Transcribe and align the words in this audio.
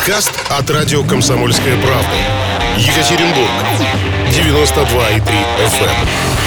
Подкаст 0.00 0.32
от 0.48 0.70
радио 0.70 1.04
«Комсомольская 1.04 1.76
правда». 1.76 2.08
Екатеринбург. 2.78 3.50
92,3 4.30 5.22
FM. 5.66 6.39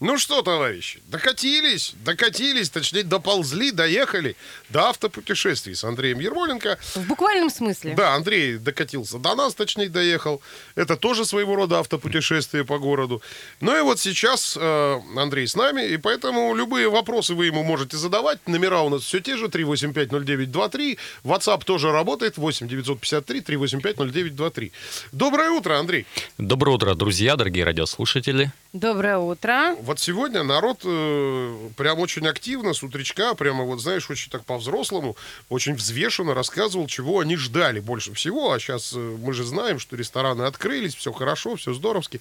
Ну 0.00 0.16
что, 0.16 0.40
товарищи, 0.40 1.02
докатились, 1.08 1.92
докатились, 2.02 2.70
точнее, 2.70 3.02
доползли, 3.02 3.70
доехали 3.70 4.34
до 4.70 4.88
автопутешествий 4.88 5.74
с 5.74 5.84
Андреем 5.84 6.20
Ермоленко. 6.20 6.78
В 6.94 7.06
буквальном 7.06 7.50
смысле. 7.50 7.92
Да, 7.94 8.14
Андрей 8.14 8.56
докатился 8.56 9.18
до 9.18 9.34
нас, 9.34 9.54
точнее, 9.54 9.90
доехал. 9.90 10.40
Это 10.74 10.96
тоже 10.96 11.26
своего 11.26 11.54
рода 11.54 11.80
автопутешествие 11.80 12.64
по 12.64 12.78
городу. 12.78 13.20
Ну 13.60 13.76
и 13.78 13.82
вот 13.82 14.00
сейчас 14.00 14.56
э, 14.58 15.00
Андрей 15.18 15.46
с 15.46 15.54
нами, 15.54 15.86
и 15.86 15.98
поэтому 15.98 16.54
любые 16.54 16.88
вопросы 16.88 17.34
вы 17.34 17.46
ему 17.46 17.62
можете 17.62 17.98
задавать. 17.98 18.38
Номера 18.46 18.80
у 18.80 18.88
нас 18.88 19.02
все 19.02 19.20
те 19.20 19.36
же, 19.36 19.48
3850923. 19.48 20.96
WhatsApp 21.24 21.64
тоже 21.66 21.92
работает, 21.92 22.38
8953 22.38 23.40
3850923. 23.40 24.72
Доброе 25.12 25.50
утро, 25.50 25.78
Андрей. 25.78 26.06
Доброе 26.38 26.76
утро, 26.76 26.94
друзья, 26.94 27.36
дорогие 27.36 27.64
радиослушатели. 27.64 28.50
Доброе 28.72 29.18
утро. 29.18 29.74
Вот 29.90 29.98
сегодня 29.98 30.44
народ 30.44 30.82
э, 30.84 31.68
прям 31.76 31.98
очень 31.98 32.24
активно 32.28 32.74
с 32.74 32.82
утречка, 32.84 33.34
прямо 33.34 33.64
вот, 33.64 33.80
знаешь, 33.80 34.08
очень 34.08 34.30
так 34.30 34.44
по-взрослому, 34.44 35.16
очень 35.48 35.74
взвешенно 35.74 36.32
рассказывал, 36.32 36.86
чего 36.86 37.18
они 37.18 37.34
ждали 37.34 37.80
больше 37.80 38.14
всего. 38.14 38.52
А 38.52 38.60
сейчас 38.60 38.92
э, 38.94 38.98
мы 38.98 39.32
же 39.32 39.42
знаем, 39.42 39.80
что 39.80 39.96
рестораны 39.96 40.42
открылись, 40.42 40.94
все 40.94 41.10
хорошо, 41.12 41.56
все 41.56 41.74
здоровски. 41.74 42.20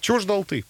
Чего 0.00 0.18
ждал 0.18 0.42
ты? 0.42 0.64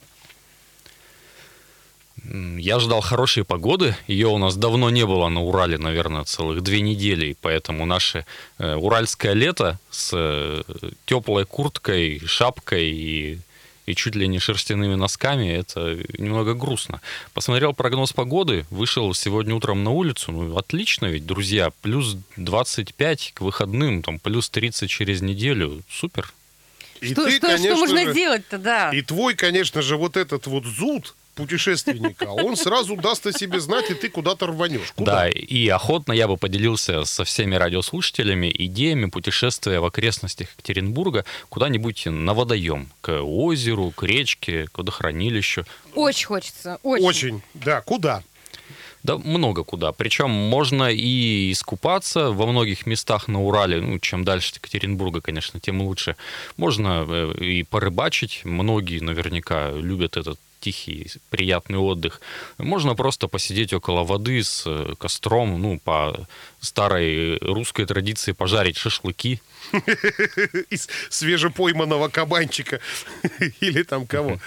Я 2.59 2.79
ждал 2.79 3.01
хорошей 3.01 3.45
погоды. 3.45 3.97
Ее 4.07 4.29
у 4.29 4.37
нас 4.37 4.55
давно 4.55 4.91
не 4.91 5.07
было 5.07 5.31
на 5.31 5.41
Урале, 5.41 5.79
наверное, 5.79 6.25
целых 6.25 6.63
две 6.63 6.83
недели. 6.83 7.39
Поэтому 7.41 7.87
наше 7.87 8.27
э, 8.59 8.75
уральское 8.75 9.33
лето 9.33 9.79
с 9.91 10.11
э, 10.13 10.63
теплой 11.07 11.47
курткой, 11.47 12.21
шапкой 12.27 12.91
и, 12.91 13.39
и 13.87 13.95
чуть 13.95 14.15
ли 14.15 14.29
не 14.29 14.39
шерстяными 14.39 14.95
носками, 14.95 15.49
это 15.49 15.99
немного 16.19 16.55
грустно. 16.55 17.01
Посмотрел 17.35 17.73
прогноз 17.73 18.13
погоды, 18.13 18.65
вышел 18.71 19.13
сегодня 19.15 19.55
утром 19.55 19.83
на 19.83 19.91
улицу. 19.91 20.33
Ну, 20.33 20.57
отлично 20.57 21.07
ведь, 21.07 21.27
друзья. 21.27 21.73
Плюс 21.83 22.17
25 22.37 23.33
к 23.35 23.41
выходным, 23.41 24.03
там 24.03 24.19
плюс 24.19 24.49
30 24.51 24.89
через 24.89 25.21
неделю. 25.21 25.83
Супер. 25.91 26.33
И 27.01 27.13
что, 27.13 27.25
ты, 27.25 27.33
что, 27.33 27.47
конечно 27.49 27.71
что 27.71 27.77
можно 27.77 28.05
же, 28.05 28.15
делать-то, 28.15 28.59
да? 28.59 28.91
И 28.93 29.03
твой, 29.03 29.35
конечно 29.35 29.83
же, 29.83 29.97
вот 29.97 30.17
этот 30.17 30.47
вот 30.47 30.65
зуд 30.65 31.17
путешественника, 31.35 32.25
он 32.25 32.57
сразу 32.57 32.97
даст 32.97 33.27
о 33.27 33.33
себе 33.33 33.61
знать, 33.61 33.91
и 33.91 33.95
ты 33.95 34.09
куда-то 34.09 34.47
рванешь. 34.47 34.93
Куда? 34.93 35.13
Да, 35.13 35.29
и 35.29 35.69
охотно 35.69 36.13
я 36.13 36.29
бы 36.29 36.37
поделился 36.37 37.05
со 37.05 37.25
всеми 37.25 37.55
радиослушателями 37.55 38.53
идеями 38.57 39.07
путешествия 39.07 39.81
в 39.81 39.85
окрестностях 39.85 40.49
Екатеринбурга 40.53 41.25
куда-нибудь 41.49 42.07
на 42.07 42.35
водоем, 42.35 42.89
к 43.01 43.21
озеру, 43.23 43.91
к 43.91 44.03
речке, 44.03 44.67
к 44.73 44.79
водохранилищу. 44.79 45.65
Очень 45.95 46.27
хочется, 46.27 46.79
очень. 46.83 47.05
Очень. 47.05 47.43
Да, 47.55 47.81
куда? 47.81 48.23
Да 49.03 49.19
много 49.19 49.65
куда. 49.65 49.93
Причем 49.93 50.31
можно 50.31 50.91
и 50.93 51.51
искупаться 51.51 52.31
во 52.31 52.47
многих 52.47 52.87
местах 52.87 53.27
на 53.27 53.43
Урале. 53.43 53.81
Ну, 53.81 53.99
чем 53.99 54.25
дальше 54.25 54.51
от 54.51 54.57
Екатеринбурга, 54.59 55.21
конечно, 55.21 55.59
тем 55.59 55.83
лучше. 55.83 56.17
Можно 56.57 57.05
э, 57.09 57.35
и 57.41 57.63
порыбачить. 57.65 58.43
Многие 58.45 59.01
наверняка 59.01 59.73
любят 59.73 60.17
этот 60.17 60.39
тихий, 60.63 61.11
приятный 61.31 61.79
отдых. 61.79 62.21
Можно 62.59 62.95
просто 62.95 63.29
посидеть 63.29 63.73
около 63.73 64.05
воды 64.05 64.43
с 64.43 64.63
э, 64.67 64.95
костром, 64.99 65.61
ну, 65.61 65.81
по 65.81 66.27
старой 66.61 67.39
русской 67.39 67.85
традиции 67.85 68.33
пожарить 68.33 68.77
шашлыки. 68.77 69.41
Из 70.71 70.89
свежепойманного 71.11 72.09
кабанчика 72.09 72.81
или 73.61 73.83
там 73.83 74.07
кого. 74.07 74.39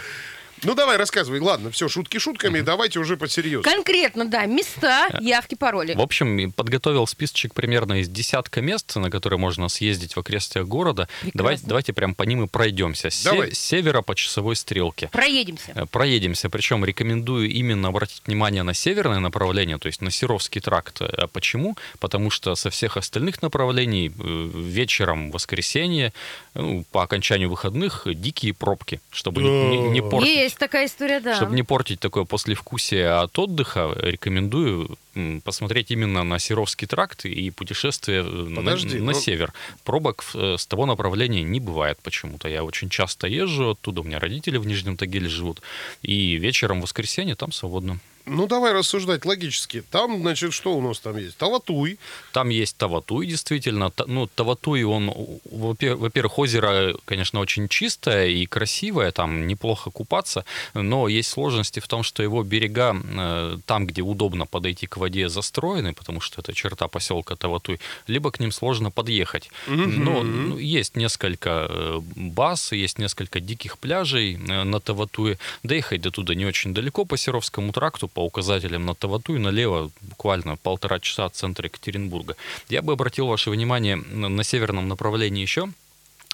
Ну, 0.63 0.73
давай, 0.73 0.97
рассказывай. 0.97 1.39
Ладно, 1.39 1.69
все, 1.71 1.88
шутки 1.89 2.17
шутками, 2.17 2.61
давайте 2.61 2.99
уже 2.99 3.17
посерьезно. 3.17 3.69
Конкретно, 3.69 4.25
да, 4.25 4.45
места, 4.45 5.07
явки, 5.21 5.55
пароли. 5.55 5.93
В 5.93 6.01
общем, 6.01 6.51
подготовил 6.51 7.05
списочек 7.07 7.53
примерно 7.53 7.99
из 8.01 8.09
десятка 8.09 8.61
мест, 8.61 8.95
на 8.95 9.09
которые 9.11 9.38
можно 9.39 9.67
съездить 9.69 10.16
в 10.16 10.19
окрестностях 10.19 10.66
города. 10.67 11.07
Прекрасно. 11.21 11.38
Давайте, 11.38 11.63
давайте 11.67 11.93
прям 11.93 12.16
по 12.16 12.23
ним 12.23 12.43
и 12.45 12.47
пройдемся. 12.47 13.09
Давай. 13.23 13.53
с 13.53 13.59
севера 13.59 14.01
по 14.01 14.16
часовой 14.16 14.55
стрелке. 14.55 15.09
Проедемся. 15.11 15.71
Э, 15.75 15.85
Проедемся, 15.85 16.49
причем 16.49 16.83
рекомендую 16.85 17.49
именно 17.49 17.89
обратить 17.89 18.22
внимание 18.25 18.63
на 18.63 18.73
северное 18.73 19.19
направление, 19.19 19.77
то 19.77 19.87
есть 19.87 20.01
на 20.01 20.09
Серовский 20.11 20.61
тракт. 20.61 21.01
А 21.01 21.27
почему? 21.27 21.75
Потому 21.99 22.29
что 22.29 22.55
со 22.55 22.69
всех 22.69 22.97
остальных 22.97 23.41
направлений 23.41 24.07
э, 24.17 24.49
вечером 24.53 25.29
в 25.29 25.33
воскресенье, 25.33 26.13
ну, 26.53 26.85
по 26.91 27.03
окончанию 27.03 27.49
выходных, 27.49 28.03
дикие 28.05 28.53
пробки, 28.53 29.01
чтобы 29.11 29.43
не, 29.43 29.49
не- 29.49 29.89
не 29.89 30.01
портить. 30.01 30.29
Есть 30.29 30.54
такая 30.55 30.85
история, 30.85 31.19
да. 31.19 31.35
Чтобы 31.35 31.55
не 31.55 31.63
портить 31.63 31.99
такое 31.99 32.25
послевкусие 32.25 33.11
от 33.11 33.38
отдыха, 33.38 33.93
рекомендую 33.97 34.97
посмотреть 35.44 35.92
именно 35.92 36.24
на 36.24 36.40
Серовский 36.40 36.88
тракт 36.88 37.26
и 37.26 37.50
путешествие 37.52 38.22
э, 38.22 38.24
на, 38.24 38.58
Подожди, 38.58 39.00
на 39.00 39.12
ну- 39.12 39.20
север. 39.20 39.53
Пробок 39.84 40.24
э, 40.34 40.56
с 40.58 40.66
того 40.66 40.86
направления 40.86 41.44
не 41.44 41.59
бывает 41.59 41.98
почему-то. 42.03 42.48
Я 42.48 42.64
очень 42.64 42.90
часто 42.90 43.28
езжу 43.28 43.72
оттуда, 43.72 44.02
у 44.02 44.03
меня 44.03 44.20
родители 44.20 44.58
в 44.58 44.68
Нижнем 44.68 44.98
Тагиле 44.98 45.30
живут, 45.30 45.62
и 46.02 46.36
вечером 46.38 46.80
в 46.80 46.84
воскресенье 46.84 47.36
там 47.36 47.52
свободно. 47.52 48.00
Ну, 48.28 48.48
давай 48.48 48.74
рассуждать 48.74 49.24
логически. 49.24 49.84
Там, 49.92 50.18
значит, 50.22 50.52
что 50.52 50.76
у 50.76 50.81
нас 50.81 51.00
там 51.00 51.16
есть? 51.16 51.38
Таватуй. 51.38 52.00
Там 52.34 52.50
есть 52.50 52.76
Таватуй, 52.76 53.28
действительно. 53.28 53.92
Та- 53.92 54.06
Ну, 54.08 54.26
Таватуй, 54.26 54.82
он, 54.84 55.14
во-пе- 55.52 55.94
во-первых, 55.94 56.40
озеро, 56.40 56.96
конечно, 57.06 57.40
очень 57.40 57.68
чистое 57.68 58.30
и 58.30 58.47
красивое, 58.47 59.12
там 59.12 59.46
неплохо 59.46 59.92
купаться, 59.92 60.44
но 60.74 61.08
есть 61.08 61.30
сложности 61.30 61.80
в 61.80 61.88
том, 61.88 62.02
что 62.02 62.24
его 62.24 62.42
берега, 62.42 62.96
э, 63.03 63.58
там, 63.68 63.86
где 63.86 64.02
удобно 64.02 64.47
подойти 64.47 64.88
к 64.88 64.97
воде, 64.97 65.04
застроены, 65.29 65.93
потому 65.93 66.21
что 66.21 66.41
это 66.41 66.53
черта 66.53 66.88
поселка 66.88 67.35
Таватуй, 67.35 67.79
либо 68.07 68.31
к 68.31 68.39
ним 68.39 68.51
сложно 68.51 68.91
подъехать. 68.91 69.49
Но 69.67 70.23
ну, 70.23 70.57
есть 70.57 70.95
несколько 70.95 71.67
э, 71.69 71.99
баз, 72.16 72.71
есть 72.71 72.99
несколько 72.99 73.39
диких 73.39 73.77
пляжей 73.77 74.35
э, 74.35 74.63
на 74.63 74.79
Таватуе. 74.79 75.38
Доехать 75.63 76.01
до 76.01 76.11
туда 76.11 76.35
не 76.35 76.45
очень 76.45 76.73
далеко 76.73 77.05
по 77.05 77.17
Серовскому 77.17 77.71
тракту, 77.71 78.07
по 78.07 78.21
указателям 78.21 78.85
на 78.85 78.95
Таватуй, 78.95 79.39
налево 79.39 79.91
буквально 80.01 80.57
полтора 80.57 80.99
часа 80.99 81.25
от 81.25 81.35
центра 81.35 81.66
Екатеринбурга. 81.66 82.35
Я 82.69 82.81
бы 82.81 82.93
обратил 82.93 83.27
ваше 83.27 83.49
внимание 83.49 83.95
на 83.95 84.43
северном 84.43 84.87
направлении 84.87 85.41
еще 85.41 85.69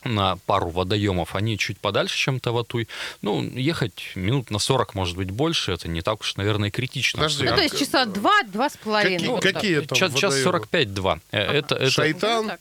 на 0.03 0.38
пару 0.45 0.69
водоемов, 0.69 1.35
они 1.35 1.57
чуть 1.57 1.78
подальше, 1.79 2.17
чем 2.17 2.39
Таватуй. 2.39 2.88
Ну, 3.22 3.41
ехать 3.44 4.03
минут 4.16 4.50
на 4.51 4.59
40, 4.59 4.95
может 4.95 5.16
быть, 5.17 5.31
больше, 5.31 5.72
это 5.73 5.88
не 5.88 6.01
так 6.01 6.22
уж, 6.22 6.35
наверное, 6.38 6.72
критично. 6.72 7.17
Подожди, 7.19 7.45
Ну, 7.45 7.53
а 7.53 7.56
то 7.56 7.62
есть 7.63 7.78
часа 7.79 8.06
два, 8.06 8.44
два 8.44 8.69
с 8.69 8.78
половиной. 8.78 9.17
Какие- 9.17 9.29
вот 9.29 9.41
какие 9.44 9.79
там 9.81 9.97
Час, 9.97 10.13
час 10.13 10.34
водоемы? 10.34 10.66
45-2. 10.72 11.19
Э, 11.31 11.39
Это, 11.41 11.75
это, 11.75 11.89
Шайтан. 11.91 12.51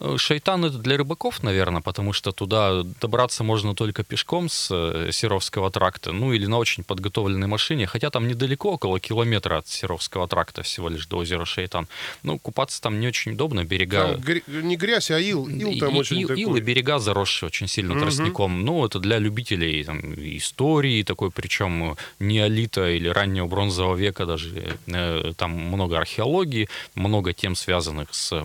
Э, 0.00 0.16
Шайтан 0.16 0.64
это 0.64 0.78
для 0.78 0.96
рыбаков, 0.96 1.42
наверное, 1.42 1.82
потому 1.82 2.12
что 2.12 2.32
туда 2.32 2.82
добраться 3.00 3.44
можно 3.44 3.74
только 3.74 4.02
пешком 4.02 4.48
с 4.48 4.68
э, 4.72 5.10
Серовского 5.12 5.70
тракта, 5.70 6.12
ну 6.12 6.32
или 6.32 6.46
на 6.46 6.58
очень 6.58 6.84
подготовленной 6.84 7.46
машине, 7.46 7.86
хотя 7.86 8.10
там 8.10 8.26
недалеко, 8.26 8.72
около 8.72 8.98
километра 8.98 9.58
от 9.58 9.68
Серовского 9.68 10.26
тракта 10.26 10.62
всего 10.62 10.88
лишь 10.88 11.06
до 11.06 11.18
озера 11.18 11.44
Шайтан. 11.44 11.86
Ну, 12.22 12.38
купаться 12.38 12.80
там 12.80 12.98
не 13.00 13.08
очень 13.08 13.32
удобно, 13.32 13.64
берега... 13.64 14.12
Там 14.12 14.20
гря- 14.20 14.42
не 14.62 14.76
грязь, 14.76 15.10
а 15.10 15.18
ил. 15.20 15.46
Ил 15.48 15.78
там 15.78 15.94
И- 15.94 15.98
очень 15.98 16.20
и- 16.20 16.26
такой. 16.26 16.40
ил 16.40 16.56
и 16.56 16.60
берега 16.60 16.98
заросшие 16.98 17.48
очень 17.48 17.68
сильно 17.68 17.98
тростником. 17.98 18.64
Ну, 18.64 18.84
это 18.86 18.98
для 19.00 19.18
любителей 19.18 19.84
там, 19.84 20.14
истории 20.14 21.02
такой, 21.02 21.30
причем 21.30 21.96
неолита 22.18 22.88
или 22.90 23.08
раннего 23.08 23.46
бронзового 23.46 23.96
века 23.96 24.24
даже. 24.26 24.76
Э, 24.86 25.32
Там 25.36 25.50
много 25.52 25.98
археологии, 25.98 26.68
много 26.94 27.32
тем, 27.32 27.54
связанных 27.54 28.14
с 28.14 28.32
э, 28.32 28.44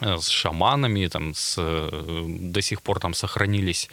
с 0.00 0.28
шаманами, 0.28 1.08
там, 1.08 1.34
с, 1.34 1.56
э, 1.58 2.24
до 2.40 2.62
сих 2.62 2.82
пор 2.82 3.00
там 3.00 3.14
сохранились 3.14 3.88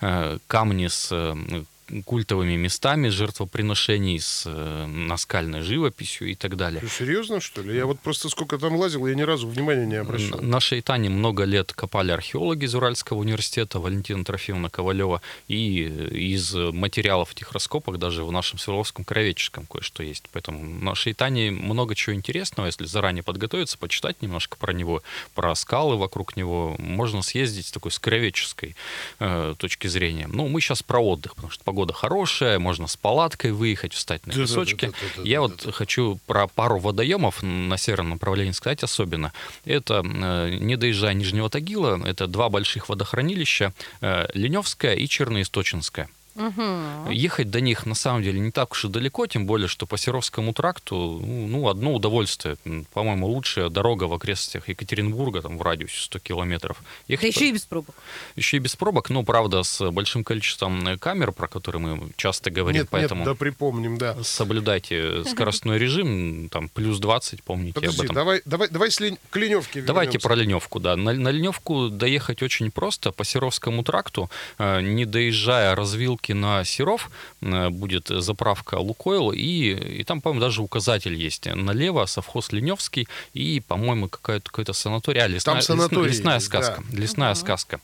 э, 0.00 0.38
камни 0.46 0.88
с 0.88 1.08
э, 1.12 1.64
культовыми 2.04 2.56
местами 2.56 3.08
жертвоприношений, 3.08 4.18
с 4.20 4.44
э, 4.46 4.86
наскальной 4.86 5.60
живописью 5.60 6.28
и 6.28 6.34
так 6.34 6.56
далее. 6.56 6.80
Ты 6.80 6.88
серьезно, 6.88 7.40
что 7.40 7.62
ли? 7.62 7.76
Я 7.76 7.86
вот 7.86 8.00
просто 8.00 8.28
сколько 8.28 8.58
там 8.58 8.76
лазил, 8.76 9.06
я 9.06 9.14
ни 9.14 9.22
разу 9.22 9.48
внимания 9.48 9.86
не 9.86 9.96
обращал. 9.96 10.40
На 10.40 10.60
Шейтане 10.60 11.10
много 11.10 11.44
лет 11.44 11.72
копали 11.72 12.10
археологи 12.10 12.64
из 12.64 12.74
Уральского 12.74 13.18
университета, 13.18 13.78
Валентина 13.78 14.24
Трофимовна 14.24 14.70
Ковалева, 14.70 15.22
и 15.48 15.82
из 15.84 16.54
материалов 16.54 17.32
этих 17.32 17.52
раскопок 17.52 17.98
даже 17.98 18.24
в 18.24 18.32
нашем 18.32 18.58
Свердловском 18.58 19.04
краеведческом 19.04 19.66
кое-что 19.66 20.02
есть. 20.02 20.24
Поэтому 20.32 20.62
на 20.62 20.94
Шейтане 20.94 21.50
много 21.50 21.94
чего 21.94 22.14
интересного, 22.14 22.66
если 22.66 22.84
заранее 22.84 23.22
подготовиться, 23.22 23.78
почитать 23.78 24.22
немножко 24.22 24.56
про 24.56 24.72
него, 24.72 25.02
про 25.34 25.54
скалы 25.54 25.96
вокруг 25.96 26.36
него, 26.36 26.76
можно 26.78 27.22
съездить 27.22 27.66
с 27.66 27.72
такой 27.72 27.90
с 27.90 27.98
краеведческой 27.98 28.76
э, 29.20 29.54
точки 29.58 29.86
зрения. 29.86 30.26
Ну, 30.26 30.48
мы 30.48 30.60
сейчас 30.60 30.82
про 30.82 31.00
отдых, 31.00 31.34
потому 31.34 31.50
что 31.50 31.64
погода 31.76 31.92
хорошая, 31.92 32.58
можно 32.58 32.86
с 32.86 32.96
палаткой 32.96 33.52
выехать, 33.52 33.92
встать 33.92 34.26
на 34.26 34.32
песочке. 34.32 34.92
Я 35.22 35.42
вот 35.42 35.74
хочу 35.74 36.18
про 36.26 36.46
пару 36.46 36.78
водоемов 36.78 37.42
на 37.42 37.76
северном 37.76 38.12
направлении 38.12 38.52
сказать 38.52 38.82
особенно. 38.82 39.34
Это, 39.66 40.02
э, 40.02 40.56
не 40.58 40.76
доезжая 40.76 41.12
Нижнего 41.12 41.50
Тагила, 41.50 42.00
это 42.02 42.28
два 42.28 42.48
больших 42.48 42.88
водохранилища, 42.88 43.74
э, 44.00 44.26
Леневское 44.32 44.94
и 44.94 45.06
Черноисточинское. 45.06 46.08
Мгм. 46.36 47.10
Ехать 47.10 47.50
до 47.50 47.60
них 47.60 47.86
на 47.86 47.94
самом 47.94 48.22
деле 48.22 48.38
не 48.40 48.50
так 48.50 48.72
уж 48.72 48.84
и 48.84 48.88
далеко, 48.88 49.26
тем 49.26 49.46
более, 49.46 49.68
что 49.68 49.86
по 49.86 49.96
Серовскому 49.96 50.52
тракту, 50.52 50.94
ну, 51.24 51.46
ну, 51.46 51.68
одно 51.68 51.92
удовольствие. 51.94 52.56
По-моему, 52.92 53.26
лучшая 53.28 53.68
дорога 53.70 54.04
в 54.04 54.12
окрестностях 54.12 54.68
Екатеринбурга, 54.68 55.42
там, 55.42 55.58
в 55.58 55.62
радиусе 55.62 56.00
100 56.02 56.18
километров. 56.20 56.78
Да 57.08 57.12
Ехать 57.14 57.34
еще 57.34 57.48
и 57.48 57.52
без 57.52 57.62
пробок. 57.62 57.94
еще 58.36 58.56
и 58.58 58.60
без 58.60 58.76
пробок, 58.76 59.10
но, 59.10 59.22
правда, 59.22 59.62
с 59.62 59.90
большим 59.90 60.24
количеством 60.24 60.86
э, 60.86 60.98
камер, 60.98 61.32
про 61.32 61.48
которые 61.48 61.80
мы 61.80 62.10
часто 62.16 62.50
говорим, 62.50 62.82
Нет, 62.82 62.88
поэтому 62.90 63.20
нет, 63.20 63.28
да 63.30 63.34
припомним, 63.34 63.98
да. 63.98 64.16
соблюдайте 64.22 65.24
скоростной 65.24 65.78
режим, 65.78 66.48
там, 66.50 66.68
плюс 66.68 66.98
20, 66.98 67.42
помните 67.42 67.70
об 67.78 67.84
Подожди, 67.84 68.04
этом. 68.04 68.14
давай, 68.14 68.42
давай, 68.44 68.68
давай 68.68 68.90
с 68.90 69.00
Лень- 69.00 69.18
к 69.30 69.36
Леневке 69.36 69.82
Давайте 69.82 70.12
вернемся. 70.18 70.28
про 70.28 70.34
Леневку, 70.34 70.80
да. 70.80 70.96
На, 70.96 71.12
на 71.12 71.28
Леневку 71.28 71.88
доехать 71.88 72.42
очень 72.42 72.70
просто 72.70 73.12
по 73.12 73.24
Серовскому 73.24 73.82
тракту, 73.82 74.30
э, 74.58 74.80
не 74.82 75.04
доезжая 75.04 75.74
развилки 75.74 76.25
на 76.32 76.64
Серов, 76.64 77.10
э, 77.40 77.68
будет 77.70 78.08
заправка 78.08 78.76
Лукойл, 78.76 79.32
и, 79.32 80.00
и 80.00 80.04
там, 80.04 80.20
по-моему, 80.20 80.40
даже 80.40 80.62
указатель 80.62 81.14
есть. 81.14 81.46
Налево 81.46 82.06
совхоз 82.06 82.52
Леневский 82.52 83.08
и, 83.34 83.60
по-моему, 83.60 84.08
какая-то, 84.08 84.50
какой-то 84.50 84.72
санаторий. 84.72 85.20
А, 85.20 85.26
лесная, 85.26 85.54
Там 85.54 85.62
санаторий 85.62 86.12
лесная 86.12 86.34
есть, 86.34 86.46
сказка. 86.46 86.82
Лесная 86.92 87.34
сказка. 87.34 87.80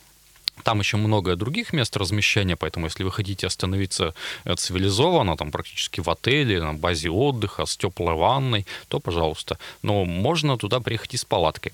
Там 0.62 0.78
еще 0.78 0.96
много 0.96 1.34
других 1.34 1.72
мест 1.72 1.96
размещения, 1.96 2.56
поэтому 2.56 2.86
если 2.86 3.04
вы 3.04 3.10
хотите 3.10 3.46
остановиться 3.46 4.14
э, 4.44 4.54
цивилизованно, 4.54 5.36
там 5.36 5.50
практически 5.50 6.00
в 6.00 6.08
отеле, 6.08 6.62
на 6.62 6.74
базе 6.74 7.10
отдыха, 7.10 7.66
с 7.66 7.76
теплой 7.76 8.14
ванной, 8.14 8.66
то 8.88 9.00
пожалуйста. 9.00 9.58
Но 9.82 10.04
можно 10.04 10.56
туда 10.56 10.80
приехать 10.80 11.14
и 11.14 11.16
с 11.16 11.24
палаткой. 11.24 11.72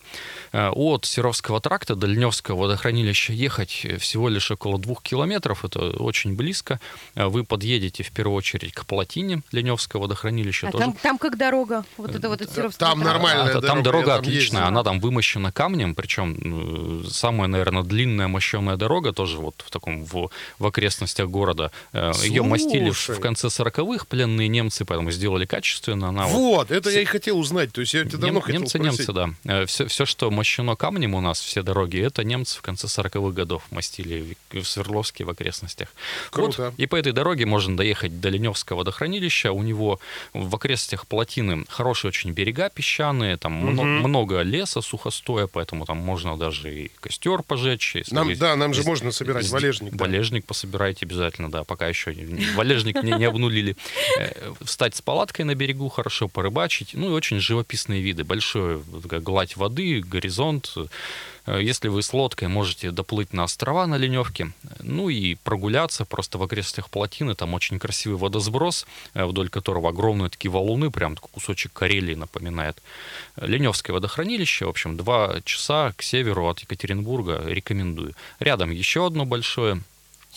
Э, 0.53 0.71
От 0.71 1.05
Серовского 1.05 1.61
тракта 1.61 1.97
до 1.97 2.07
Леневского 2.07 2.57
водохранилища 2.63 3.33
ехать 3.33 3.87
всего 3.99 4.29
лишь 4.29 4.51
около 4.51 4.79
двух 4.79 5.03
километров, 5.03 5.65
это 5.65 5.91
очень 5.91 6.35
близко. 6.35 6.81
Э, 7.15 7.27
Вы 7.27 7.45
подъедете 7.45 8.03
в 8.05 8.13
первую 8.13 8.37
очередь 8.37 8.73
к 8.73 8.87
плотине 8.87 9.43
Леневского 9.53 10.03
водохранилища. 10.03 10.69
А 10.69 10.71
тоже 10.71 10.85
там, 10.85 10.93
там 10.95 11.19
как 11.19 11.37
дорога? 11.37 11.85
Вот 11.97 12.15
это 12.15 12.29
вот 12.29 12.41
от 12.41 12.51
Серовского 12.51 12.91
там. 12.91 13.01
Нормальная 13.01 13.57
а, 13.57 13.61
там 13.61 13.83
дорога, 13.83 13.83
дорога 13.83 14.07
там 14.07 14.21
отличная, 14.21 14.61
ездил. 14.61 14.69
она 14.69 14.85
там 14.85 15.01
вымощена 15.01 15.53
камнем, 15.53 15.95
причем 15.95 17.03
э, 17.05 17.09
самая, 17.11 17.49
наверное, 17.49 17.83
длинная 17.83 18.29
мощеная 18.29 18.68
дорога 18.77 19.13
тоже 19.13 19.39
вот 19.39 19.55
в 19.67 19.71
таком 19.71 20.05
в, 20.05 20.31
в 20.59 20.67
окрестностях 20.67 21.29
города. 21.29 21.71
Э, 21.93 22.13
Ее 22.23 22.43
мастили 22.43 22.91
в, 22.91 22.99
Слушай. 22.99 23.21
конце 23.21 23.47
40-х 23.49 24.05
пленные 24.09 24.49
немцы, 24.49 24.85
поэтому 24.85 25.11
сделали 25.11 25.47
качественно. 25.47 26.09
Она 26.09 26.27
вот 26.27 26.39
Вот, 26.39 26.71
это 26.71 26.91
я 26.91 27.03
и 27.03 27.05
хотел 27.05 27.39
узнать. 27.39 27.73
То 27.73 27.81
есть 27.81 27.95
я 27.95 28.05
тебя 28.05 28.19
давно 28.19 28.27
Нем- 28.35 28.43
хотел 28.43 28.61
немцы, 28.61 28.79
спросить. 28.79 29.09
немцы, 29.09 29.13
да. 29.45 29.67
Все, 29.67 29.87
все, 29.87 30.05
что 30.07 30.31
мощено 30.31 30.77
камнем 30.77 31.15
у 31.15 31.21
нас, 31.21 31.41
все 31.41 31.63
дороги, 31.63 32.01
это 32.01 32.25
немцы 32.25 32.59
в 32.59 32.63
конце 32.63 32.87
40-х 32.87 33.31
годов 33.33 33.63
мастили 33.71 34.37
в, 34.53 34.65
Свердловске, 34.65 35.25
в 35.25 35.31
окрестностях. 35.31 35.89
Круто. 36.31 36.67
Вот, 36.67 36.75
и 36.77 36.87
по 36.87 36.97
этой 36.97 37.13
дороге 37.13 37.47
можно 37.47 37.77
доехать 37.77 38.21
до 38.21 38.29
Леневского 38.29 38.79
водохранилища. 38.79 39.53
У 39.53 39.63
него 39.63 40.01
в 40.33 40.55
окрестностях 40.55 41.07
плотины 41.07 41.65
хорошие 41.69 42.09
очень 42.09 42.33
берега 42.33 42.69
песчаные, 42.71 43.37
там 43.37 43.53
мно- 43.53 43.83
много 43.85 44.43
леса 44.43 44.81
сухостоя, 44.81 45.47
поэтому 45.47 45.85
там 45.87 45.99
можно 45.99 46.37
даже 46.37 46.75
и 46.85 46.91
костер 47.01 47.43
пожечь. 47.43 47.95
если 47.97 48.15
Нам, 48.15 48.35
да, 48.37 48.57
нам 48.59 48.75
же 48.75 48.83
можно 48.83 49.13
собирать 49.13 49.49
валежник. 49.49 49.95
да. 49.95 50.05
Валежник 50.05 50.45
пособирайте 50.45 51.07
обязательно, 51.07 51.51
да, 51.51 51.65
пока 51.65 51.89
еще 51.89 52.13
валежник 52.55 53.03
не, 53.03 53.13
не 53.13 53.25
обнулили. 53.25 53.77
Э, 54.19 54.53
Встать 54.63 54.95
с 54.97 55.01
палаткой 55.03 55.45
на 55.45 55.55
берегу, 55.55 55.89
хорошо 55.89 56.29
порыбачить. 56.29 56.91
Ну 56.93 57.09
и 57.09 57.13
очень 57.13 57.41
живописные 57.41 58.03
виды. 58.03 58.25
Такая 58.25 59.21
гладь 59.21 59.57
воды, 59.57 60.01
горизонт. 60.01 60.75
Э, 61.49 61.63
Если 61.63 61.89
вы 61.89 62.03
с 62.03 62.13
лодкой 62.13 62.49
можете 62.49 62.91
доплыть 62.91 63.33
на 63.33 63.45
острова 63.45 63.87
на 63.87 63.97
Леневке, 63.97 64.53
ну 64.81 65.09
и 65.09 65.35
прогуляться 65.35 66.05
просто 66.05 66.39
в 66.39 66.43
окрестностях 66.43 66.91
плотины. 66.91 67.35
Там 67.35 67.55
очень 67.55 67.79
красивый 67.79 68.19
водосброс, 68.19 68.87
э, 69.15 69.25
вдоль 69.25 69.49
которого 69.49 69.89
огромные 69.89 70.29
такие 70.29 70.51
валуны, 70.51 70.91
прям 70.91 71.15
такой 71.15 71.31
кусочек 71.33 71.73
Карелии 71.73 72.15
напоминает. 72.15 72.83
Леневское 73.37 73.95
водохранилище, 73.95 74.67
в 74.67 74.69
общем, 74.69 74.97
два 74.97 75.41
часа 75.45 75.93
к 75.97 76.03
северу 76.03 76.49
от 76.49 76.61
Екатеринбурга 76.61 77.43
рекомендую. 77.47 78.15
Рядом 78.41 78.71
еще 78.71 79.07
одно 79.07 79.25
большое 79.25 79.81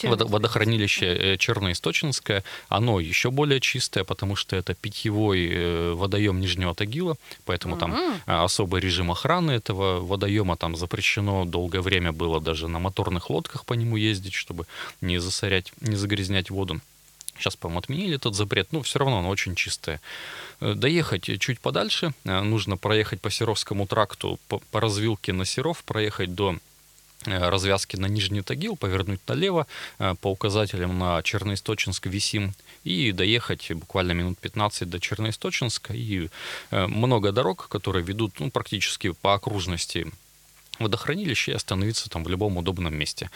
водо- 0.03 0.27
водохранилище 0.27 1.05
э, 1.05 1.37
Черноисточинское. 1.37 2.43
Оно 2.69 2.99
еще 2.99 3.31
более 3.31 3.59
чистое, 3.59 4.03
потому 4.03 4.35
что 4.35 4.55
это 4.55 4.73
питьевой 4.73 5.49
э, 5.51 5.93
водоем 5.93 6.39
Нижнего 6.39 6.73
Тагила, 6.73 7.15
поэтому 7.45 7.77
там 7.77 7.93
а, 8.25 8.43
особый 8.43 8.81
режим 8.81 9.11
охраны 9.11 9.51
этого 9.51 9.99
водоема. 9.99 10.57
Там 10.57 10.75
запрещено 10.75 11.45
долгое 11.45 11.81
время 11.81 12.11
было 12.11 12.39
даже 12.39 12.67
на 12.67 12.79
моторных 12.79 13.29
лодках 13.29 13.65
по 13.65 13.73
нему 13.73 13.97
ездить, 13.97 14.33
чтобы 14.33 14.65
не 15.01 15.19
засорять, 15.19 15.73
не 15.81 15.95
загрязнять 15.95 16.49
воду. 16.49 16.79
Сейчас, 17.37 17.55
по-моему, 17.55 17.79
отменили 17.79 18.15
этот 18.15 18.35
запрет, 18.35 18.67
но 18.71 18.81
все 18.81 18.99
равно 18.99 19.19
оно 19.19 19.29
очень 19.29 19.55
чистое. 19.55 19.99
Э, 20.59 20.73
Доехать 20.75 21.39
чуть 21.39 21.59
подальше, 21.59 22.13
нужно 22.23 22.77
проехать 22.77 23.21
по 23.21 23.29
Серовскому 23.29 23.87
тракту, 23.87 24.39
по, 24.47 24.59
по 24.71 24.79
развилке 24.79 25.33
на 25.33 25.45
Серов, 25.45 25.83
проехать 25.83 26.35
до 26.35 26.57
развязки 27.25 27.95
на 27.97 28.07
Нижний 28.07 28.41
Тагил, 28.41 28.75
повернуть 28.75 29.19
налево 29.27 29.67
э, 29.99 30.15
по 30.21 30.29
указателям 30.29 30.97
на 30.97 31.21
Черноисточинск 31.21 32.07
висим 32.07 32.53
и 32.83 33.11
доехать 33.11 33.71
буквально 33.71 34.13
минут 34.13 34.39
15 34.39 34.89
до 34.89 34.99
Черноисточинска. 34.99 35.93
И 35.93 36.29
э, 36.71 36.87
много 36.87 37.31
дорог, 37.31 37.67
которые 37.69 38.03
ведут 38.03 38.39
ну, 38.39 38.49
практически 38.49 39.11
по 39.11 39.33
окружности 39.33 40.11
водохранилища 40.79 41.51
и 41.51 41.55
остановиться 41.55 42.09
там 42.09 42.23
в 42.23 42.29
любом 42.29 42.57
удобном 42.57 42.95
месте. 42.95 43.29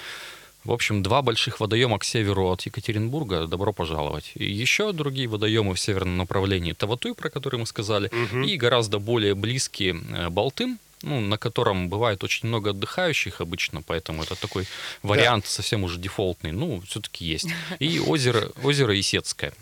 В 0.63 0.71
общем, 0.71 1.03
два 1.03 1.21
больших 1.21 1.59
водоема 1.59 1.99
к 1.99 2.03
северу 2.03 2.47
от 2.47 2.63
Екатеринбурга. 2.63 3.45
Добро 3.45 3.71
пожаловать. 3.71 4.31
И 4.33 4.51
еще 4.51 4.93
другие 4.93 5.27
водоемы 5.27 5.75
в 5.75 5.79
северном 5.79 6.17
направлении. 6.17 6.73
Таватуй, 6.73 7.13
про 7.13 7.29
который 7.29 7.59
мы 7.59 7.67
сказали, 7.67 8.09
и 8.43 8.57
гораздо 8.57 8.97
более 8.97 9.35
близкие 9.35 9.93
э, 9.93 10.29
Балтым, 10.29 10.79
ну, 11.05 11.21
на 11.21 11.37
котором 11.37 11.87
бывает 11.89 12.23
очень 12.23 12.47
много 12.47 12.71
отдыхающих 12.71 13.41
обычно, 13.41 13.81
поэтому 13.81 14.23
это 14.23 14.35
такой 14.35 14.65
вариант 15.03 15.45
совсем 15.45 15.83
уже 15.83 15.99
дефолтный. 15.99 16.51
Ну, 16.51 16.81
все-таки 16.81 17.25
есть. 17.25 17.47
И 17.79 17.99
озеро, 17.99 18.51
озеро 18.63 18.99
Исетское. 18.99 19.53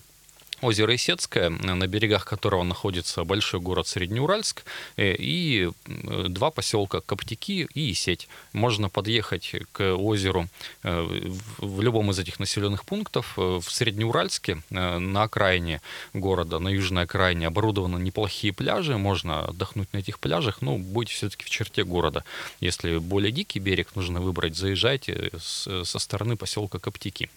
Озеро 0.64 0.96
Исетское, 0.96 1.50
на 1.50 1.88
берегах 1.88 2.24
которого 2.24 2.64
находится 2.64 3.26
большой 3.26 3.60
город 3.60 3.86
Среднеуральск, 3.86 4.64
э, 4.96 5.14
и 5.14 5.70
э, 5.88 6.26
два 6.30 6.52
поселка 6.52 7.02
Коптики 7.02 7.68
и 7.74 7.92
Исеть. 7.92 8.30
Можно 8.54 8.88
подъехать 8.88 9.56
к 9.74 9.94
озеру 9.94 10.48
э, 10.84 11.32
в 11.58 11.82
любом 11.82 12.12
из 12.12 12.20
этих 12.20 12.40
населенных 12.40 12.86
пунктов. 12.86 13.34
В 13.36 13.64
Среднеуральске, 13.64 14.62
на 14.70 15.24
окраине 15.24 15.82
города, 16.14 16.60
на 16.60 16.70
южной 16.70 17.04
окраине, 17.04 17.48
оборудованы 17.48 17.98
неплохие 17.98 18.54
пляжи. 18.54 18.98
Можно 18.98 19.46
отдохнуть 19.46 19.92
на 19.92 19.98
этих 19.98 20.18
пляжах, 20.20 20.62
но 20.62 20.78
будете 20.78 21.16
все-таки 21.16 21.44
в 21.44 21.50
черте 21.50 21.84
города. 21.84 22.24
Если 22.62 23.00
более 23.00 23.34
дикий 23.34 23.60
берег 23.60 23.96
нужно 23.96 24.22
выбрать, 24.22 24.56
заезжайте 24.56 25.32
со 25.40 26.00
стороны 26.00 26.38
поселка 26.38 26.80
Коптики. 26.80 27.30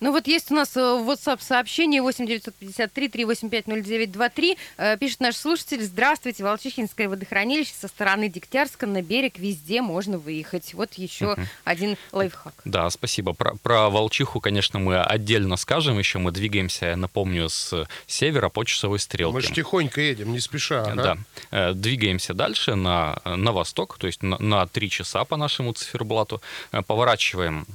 Ну 0.00 0.12
вот 0.12 0.26
есть 0.26 0.50
у 0.50 0.54
нас 0.54 0.76
э, 0.76 0.80
в 0.80 1.08
WhatsApp 1.10 1.42
сообщение 1.42 2.02
8953 2.02 3.08
385 3.08 3.66
0923. 3.66 4.58
Э, 4.78 4.96
Пишет 4.98 5.20
наш 5.20 5.36
слушатель. 5.36 5.82
Здравствуйте, 5.82 6.44
Волчихинское 6.44 7.08
водохранилище 7.08 7.72
со 7.78 7.88
стороны 7.88 8.28
Дегтярска 8.28 8.86
на 8.86 9.02
берег 9.02 9.38
везде 9.38 9.82
можно 9.82 10.18
выехать. 10.18 10.74
Вот 10.74 10.94
еще 10.94 11.36
один 11.64 11.96
лайфхак. 12.12 12.54
Да, 12.64 12.88
спасибо. 12.90 13.32
Про, 13.32 13.56
про 13.56 13.88
Волчиху, 13.90 14.40
конечно, 14.40 14.78
мы 14.78 15.00
отдельно 15.00 15.56
скажем 15.56 15.98
еще. 15.98 16.18
Мы 16.18 16.32
двигаемся, 16.32 16.86
я 16.86 16.96
напомню, 16.96 17.48
с 17.48 17.86
севера 18.06 18.48
по 18.48 18.64
часовой 18.64 18.98
стрелке. 18.98 19.34
Мы 19.34 19.40
же 19.42 19.52
тихонько 19.52 20.00
едем, 20.00 20.32
не 20.32 20.40
спеша. 20.40 20.82
ага. 20.82 21.02
Да. 21.02 21.18
Э, 21.50 21.72
Двигаемся 21.74 22.34
дальше 22.34 22.74
на, 22.74 23.20
на 23.24 23.52
восток, 23.52 23.98
то 23.98 24.06
есть 24.06 24.22
на, 24.22 24.38
на 24.38 24.66
3 24.66 24.90
часа 24.90 25.24
по 25.24 25.36
нашему 25.36 25.72
циферблату. 25.72 26.40
Поворачиваем 26.86 27.66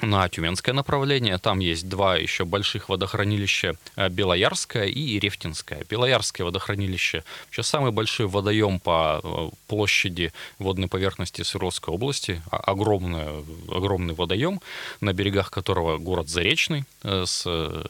на 0.00 0.28
Тюменское 0.28 0.74
направление. 0.74 1.38
Там 1.38 1.60
есть 1.60 1.88
два 1.88 2.16
еще 2.16 2.44
больших 2.44 2.88
водохранилища 2.88 3.76
э, 3.96 4.08
Белоярское 4.08 4.86
и 4.86 5.18
Рефтинское. 5.18 5.84
Белоярское 5.88 6.44
водохранилище 6.44 7.22
вообще 7.46 7.62
самый 7.62 7.92
большой 7.92 8.26
водоем 8.26 8.80
по 8.80 9.20
э, 9.22 9.48
площади 9.68 10.32
водной 10.58 10.88
поверхности 10.88 11.42
Свердловской 11.42 11.94
области. 11.94 12.42
А- 12.50 12.64
Огромное, 12.74 13.44
огромный 13.70 14.14
водоем, 14.14 14.60
на 15.00 15.12
берегах 15.12 15.50
которого 15.50 15.96
город 15.98 16.28
Заречный 16.28 16.84
э, 17.04 17.24
с 17.24 17.46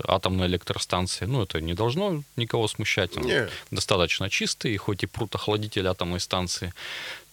атомной 0.06 0.46
электростанцией. 0.46 1.30
Ну, 1.30 1.42
это 1.42 1.60
не 1.60 1.72
должно 1.74 2.22
никого 2.36 2.68
смущать. 2.68 3.16
Он 3.16 3.24
Не. 3.24 3.48
достаточно 3.70 4.28
чистый, 4.28 4.76
хоть 4.76 5.02
и 5.02 5.06
пруд-охладитель 5.06 5.86
атомной 5.86 6.20
станции. 6.20 6.74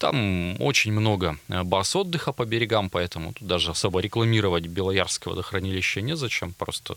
Там 0.01 0.59
очень 0.59 0.91
много 0.91 1.37
э, 1.47 1.61
баз 1.61 1.95
отдыха 1.95 2.31
по 2.31 2.43
берегам, 2.43 2.89
поэтому 2.89 3.33
тут 3.33 3.47
даже 3.47 3.69
особо 3.69 3.99
рекламировать 3.99 4.65
Белоярское 4.65 5.31
водохранилище 5.31 6.01
незачем. 6.01 6.53
Просто 6.53 6.95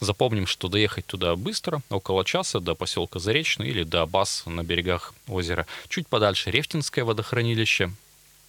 Запомним, 0.00 0.46
что 0.46 0.68
доехать 0.68 1.06
туда 1.06 1.36
быстро, 1.36 1.82
около 1.90 2.24
часа 2.24 2.60
до 2.60 2.74
поселка 2.74 3.18
Заречный 3.18 3.68
или 3.68 3.84
до 3.84 4.06
баз 4.06 4.42
на 4.46 4.64
берегах 4.64 5.14
озера. 5.28 5.66
Чуть 5.88 6.08
подальше 6.08 6.50
Рефтинское 6.50 7.04
водохранилище, 7.04 7.92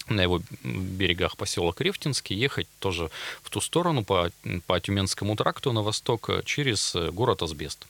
на 0.08 0.22
его 0.22 0.42
берегах 0.64 1.36
поселок 1.38 1.82
Рефтинский, 1.82 2.36
ехать 2.36 2.68
тоже 2.80 3.12
в 3.44 3.50
ту 3.50 3.60
сторону 3.62 4.06
по, 4.06 4.32
по 4.66 4.80
Тюменскому 4.80 5.36
тракту 5.36 5.74
на 5.74 5.84
восток 5.84 6.30
через 6.46 6.96
город 7.12 7.44
Асбест. 7.44 7.86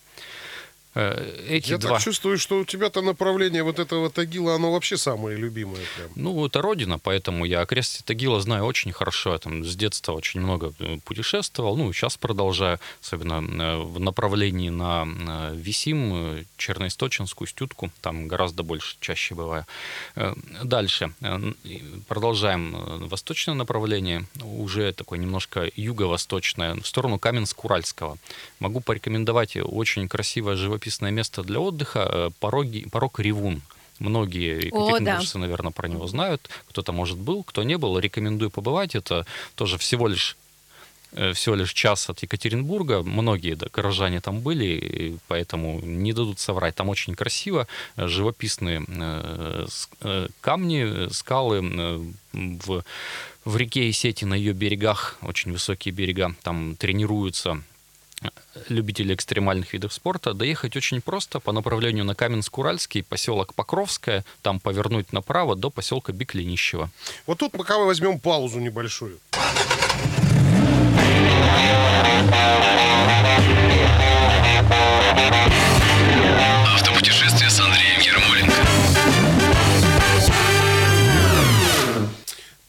Э, 0.95 1.45
эти 1.49 1.71
Я 1.71 1.77
два... 1.77 1.91
так 1.91 2.01
чувствую, 2.01 2.37
что 2.37 2.59
у 2.59 2.65
тебя-то 2.65 3.01
направление 3.01 3.63
вот 3.63 3.79
этого 3.79 4.09
Тагила, 4.09 4.55
оно 4.55 4.71
вообще 4.71 4.97
самое 4.97 5.37
любимое. 5.37 5.81
Прям. 5.97 6.09
Ну, 6.15 6.45
это 6.45 6.61
родина, 6.61 6.99
поэтому 6.99 7.43
я 7.43 7.61
окрестности 7.61 8.03
Тагила 8.03 8.39
знаю 8.39 8.63
очень 8.63 8.93
хорошо. 8.93 9.33
Я 9.33 9.37
там 9.39 9.65
с 9.65 9.75
детства 9.75 10.13
очень 10.13 10.39
много 10.39 10.73
э, 10.79 10.97
путешествовал. 11.03 11.75
Ну, 11.75 11.91
сейчас 11.91 12.15
продолжаю, 12.15 12.79
особенно 13.01 13.43
э, 13.43 13.77
в 13.77 13.99
направлении 13.99 14.69
на 14.69 15.05
Висим, 15.53 16.45
Черноисточинскую, 16.57 17.47
Стютку. 17.47 17.91
Там 18.01 18.29
гораздо 18.29 18.63
больше, 18.63 18.95
чаще 19.01 19.35
бываю. 19.35 19.65
Дальше. 20.63 21.13
Продолжаем 22.07 23.07
восточное 23.07 23.55
направление. 23.55 24.25
Уже 24.41 24.93
такое 24.93 25.19
немножко 25.19 25.69
юго-восточное, 25.75 26.75
в 26.75 26.87
сторону 26.87 27.17
Каменск-Уральского. 27.17 28.17
Могу 28.59 28.79
порекомендовать 28.79 29.57
очень 29.57 30.07
красивое 30.07 30.55
живописное 30.55 30.84
живописное 30.85 31.11
место 31.11 31.43
для 31.43 31.59
отдыха 31.59 32.07
э, 32.11 32.29
пороги, 32.39 32.87
порог 32.91 33.19
Ревун. 33.19 33.61
Многие 33.99 34.67
екатеринбуржцы, 34.67 35.33
да. 35.33 35.39
наверное, 35.39 35.71
про 35.71 35.87
него 35.87 36.07
знают. 36.07 36.49
Кто-то, 36.69 36.93
может, 36.93 37.17
был, 37.17 37.43
кто 37.43 37.63
не 37.63 37.77
был. 37.77 37.97
Рекомендую 37.99 38.51
побывать. 38.51 38.95
Это 38.95 39.25
тоже 39.55 39.77
всего 39.77 40.07
лишь 40.07 40.35
э, 41.13 41.31
всего 41.31 41.55
лишь 41.55 41.73
час 41.73 42.09
от 42.09 42.23
Екатеринбурга. 42.23 43.03
Многие 43.03 43.55
да, 43.55 43.67
горожане 43.73 44.21
там 44.21 44.41
были, 44.41 45.17
поэтому 45.27 45.79
не 45.81 46.13
дадут 46.13 46.39
соврать. 46.39 46.75
Там 46.75 46.89
очень 46.89 47.15
красиво, 47.15 47.67
живописные 47.97 48.83
э, 48.87 49.67
э, 50.01 50.27
камни, 50.41 51.09
скалы 51.11 51.61
в, 52.33 52.83
в 53.45 53.57
реке 53.57 53.89
Исети 53.89 54.25
на 54.25 54.35
ее 54.35 54.53
берегах, 54.53 55.17
очень 55.21 55.51
высокие 55.51 55.93
берега, 55.93 56.35
там 56.43 56.75
тренируются 56.75 57.61
любители 58.69 59.13
экстремальных 59.13 59.73
видов 59.73 59.93
спорта, 59.93 60.33
доехать 60.33 60.75
очень 60.75 61.01
просто 61.01 61.39
по 61.39 61.51
направлению 61.51 62.05
на 62.05 62.13
Каменск-Уральский, 62.13 63.03
поселок 63.03 63.53
Покровское, 63.53 64.25
там 64.41 64.59
повернуть 64.59 65.13
направо 65.13 65.55
до 65.55 65.69
поселка 65.69 66.13
Беклинищево. 66.13 66.89
Вот 67.27 67.39
тут 67.39 67.51
пока 67.51 67.77
мы 67.77 67.85
возьмем 67.85 68.19
паузу 68.19 68.59
небольшую. 68.59 69.19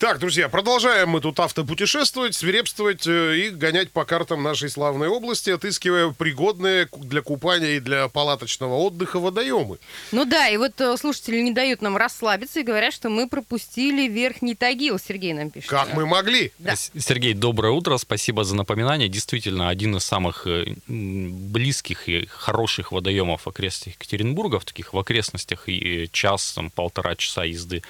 Так, 0.07 0.21
друзья, 0.21 0.49
продолжаем 0.49 1.09
мы 1.09 1.21
тут 1.21 1.41
автопутешествовать, 1.41 2.37
свирепствовать 2.37 3.09
э, 3.09 3.39
и 3.39 3.51
гонять 3.51 3.91
по 3.91 4.05
картам 4.05 4.41
нашей 4.41 4.71
славной 4.71 5.09
области, 5.09 5.51
отыскивая 5.51 6.11
пригодные 6.13 6.89
для 6.97 7.23
купания 7.23 7.79
и 7.79 7.81
для 7.81 8.07
палаточного 8.07 8.75
отдыха 8.75 9.19
водоемы. 9.19 9.79
Ну 10.13 10.25
да, 10.25 10.49
и 10.49 10.59
вот 10.59 10.81
э, 10.81 10.97
слушатели 10.97 11.41
не 11.41 11.51
дают 11.51 11.83
нам 11.83 11.97
расслабиться 11.97 12.61
и 12.61 12.63
говорят, 12.63 12.95
что 12.95 13.09
мы 13.09 13.29
пропустили 13.29 14.07
Верхний 14.07 14.55
Тагил, 14.55 15.01
Сергей 15.01 15.33
нам 15.33 15.51
пишет. 15.51 15.71
Как 15.71 15.93
мы 15.93 16.07
могли? 16.07 16.53
Да. 16.61 16.77
Сергей, 16.77 17.35
доброе 17.35 17.73
утро, 17.73 17.97
спасибо 17.97 18.45
за 18.45 18.55
напоминание. 18.55 19.09
Действительно, 19.09 19.71
один 19.71 19.97
из 19.97 20.05
самых 20.05 20.47
э, 20.47 20.67
близких 20.87 22.09
и 22.09 22.27
хороших 22.27 22.93
водоемов 22.93 23.49
окрестностей 23.49 23.97
Екатеринбурга, 23.99 24.61
в 24.61 24.65
таких 24.65 24.93
в 24.93 24.99
окрестностях 25.01 25.69
и 25.69 26.09
час, 26.13 26.53
там, 26.53 26.71
полтора 26.71 27.17
часа 27.17 27.43
езды 27.43 27.83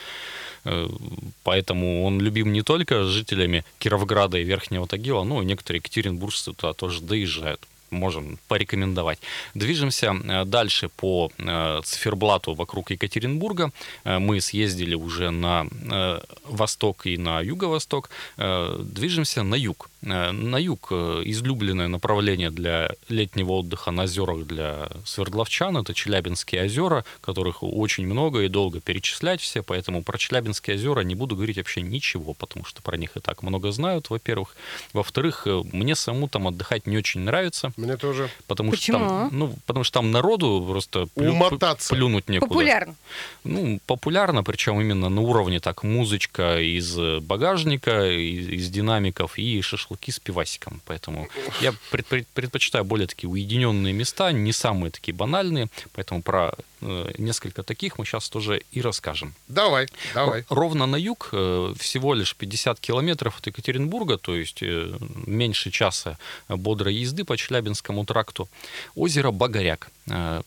поэтому 1.42 2.04
он 2.04 2.20
любим 2.20 2.52
не 2.52 2.62
только 2.62 3.04
жителями 3.04 3.64
Кировграда 3.78 4.38
и 4.38 4.44
Верхнего 4.44 4.86
Тагила, 4.86 5.24
но 5.24 5.42
и 5.42 5.46
некоторые 5.46 5.78
екатеринбуржцы 5.78 6.52
туда 6.52 6.72
тоже 6.72 7.00
доезжают 7.00 7.60
можем 7.90 8.38
порекомендовать. 8.48 9.18
Движемся 9.54 10.12
э, 10.12 10.44
дальше 10.44 10.88
по 10.88 11.30
э, 11.38 11.80
циферблату 11.84 12.54
вокруг 12.54 12.90
Екатеринбурга. 12.90 13.70
Мы 14.04 14.40
съездили 14.40 14.94
уже 14.94 15.30
на 15.30 15.66
восток 16.44 17.06
и 17.06 17.16
на 17.16 17.40
юго-восток. 17.40 18.10
Движемся 18.36 19.42
на 19.42 19.54
юг. 19.54 19.90
Э, 20.06 20.30
на 20.30 20.56
юг 20.56 20.88
э, 20.90 21.22
излюбленное 21.24 21.88
направление 21.88 22.50
для 22.50 22.90
летнего 23.08 23.52
отдыха 23.52 23.90
на 23.90 24.04
озерах 24.04 24.46
для 24.46 24.88
свердловчан. 25.04 25.76
Это 25.76 25.94
Челябинские 25.94 26.64
озера, 26.64 27.04
которых 27.20 27.62
очень 27.62 28.06
много 28.06 28.42
и 28.42 28.48
долго 28.48 28.80
перечислять 28.80 29.40
все, 29.40 29.62
поэтому 29.62 30.02
про 30.02 30.16
Челябинские 30.16 30.76
озера 30.76 31.00
не 31.00 31.16
буду 31.16 31.34
говорить 31.34 31.56
вообще 31.56 31.82
ничего, 31.82 32.34
потому 32.34 32.64
что 32.64 32.82
про 32.82 32.96
них 32.96 33.16
и 33.16 33.20
так 33.20 33.42
много 33.42 33.72
знают, 33.72 34.08
во-первых. 34.10 34.54
Во-вторых, 34.92 35.42
э, 35.46 35.62
мне 35.72 35.96
самому 35.96 36.28
там 36.28 36.46
отдыхать 36.46 36.86
не 36.86 36.96
очень 36.96 37.22
нравится. 37.22 37.72
Мне 37.76 37.96
тоже. 37.96 38.30
Потому 38.46 38.70
Почему? 38.70 38.98
что 38.98 39.08
там, 39.08 39.28
ну, 39.32 39.54
потому 39.66 39.84
что 39.84 39.94
там 40.00 40.12
народу 40.12 40.64
просто 40.68 41.06
плю, 41.14 41.32
Умотаться. 41.32 41.92
плюнуть 41.92 42.28
некуда. 42.28 42.48
Популярно. 42.48 42.94
Ну, 43.42 43.80
популярно, 43.86 44.44
причем 44.44 44.80
именно 44.80 45.08
на 45.08 45.20
уровне 45.20 45.58
так 45.58 45.82
музычка 45.82 46.60
из 46.60 46.96
багажника, 47.22 48.08
из, 48.08 48.48
из 48.48 48.70
динамиков 48.70 49.36
и 49.38 49.60
шашлык 49.62 49.95
шашлыки 49.96 50.10
с 50.10 50.18
пивасиком. 50.18 50.80
Поэтому 50.84 51.28
я 51.60 51.74
предпочитаю 52.34 52.84
более 52.84 53.06
такие 53.06 53.28
уединенные 53.28 53.92
места, 53.92 54.32
не 54.32 54.52
самые 54.52 54.90
такие 54.90 55.14
банальные. 55.14 55.68
Поэтому 55.94 56.22
про 56.22 56.52
э, 56.80 57.12
несколько 57.18 57.62
таких 57.62 57.98
мы 57.98 58.04
сейчас 58.04 58.28
тоже 58.28 58.62
и 58.72 58.82
расскажем. 58.82 59.34
Давай, 59.48 59.88
давай. 60.14 60.44
Ровно 60.48 60.86
на 60.86 60.96
юг, 60.96 61.30
э, 61.32 61.74
всего 61.78 62.14
лишь 62.14 62.34
50 62.34 62.80
километров 62.80 63.38
от 63.38 63.46
Екатеринбурга, 63.46 64.18
то 64.18 64.34
есть 64.34 64.62
э, 64.62 64.98
меньше 65.26 65.70
часа 65.70 66.18
бодрой 66.48 66.94
езды 66.94 67.24
по 67.24 67.36
Челябинскому 67.36 68.04
тракту, 68.04 68.48
озеро 68.94 69.30
Багаряк. 69.30 69.90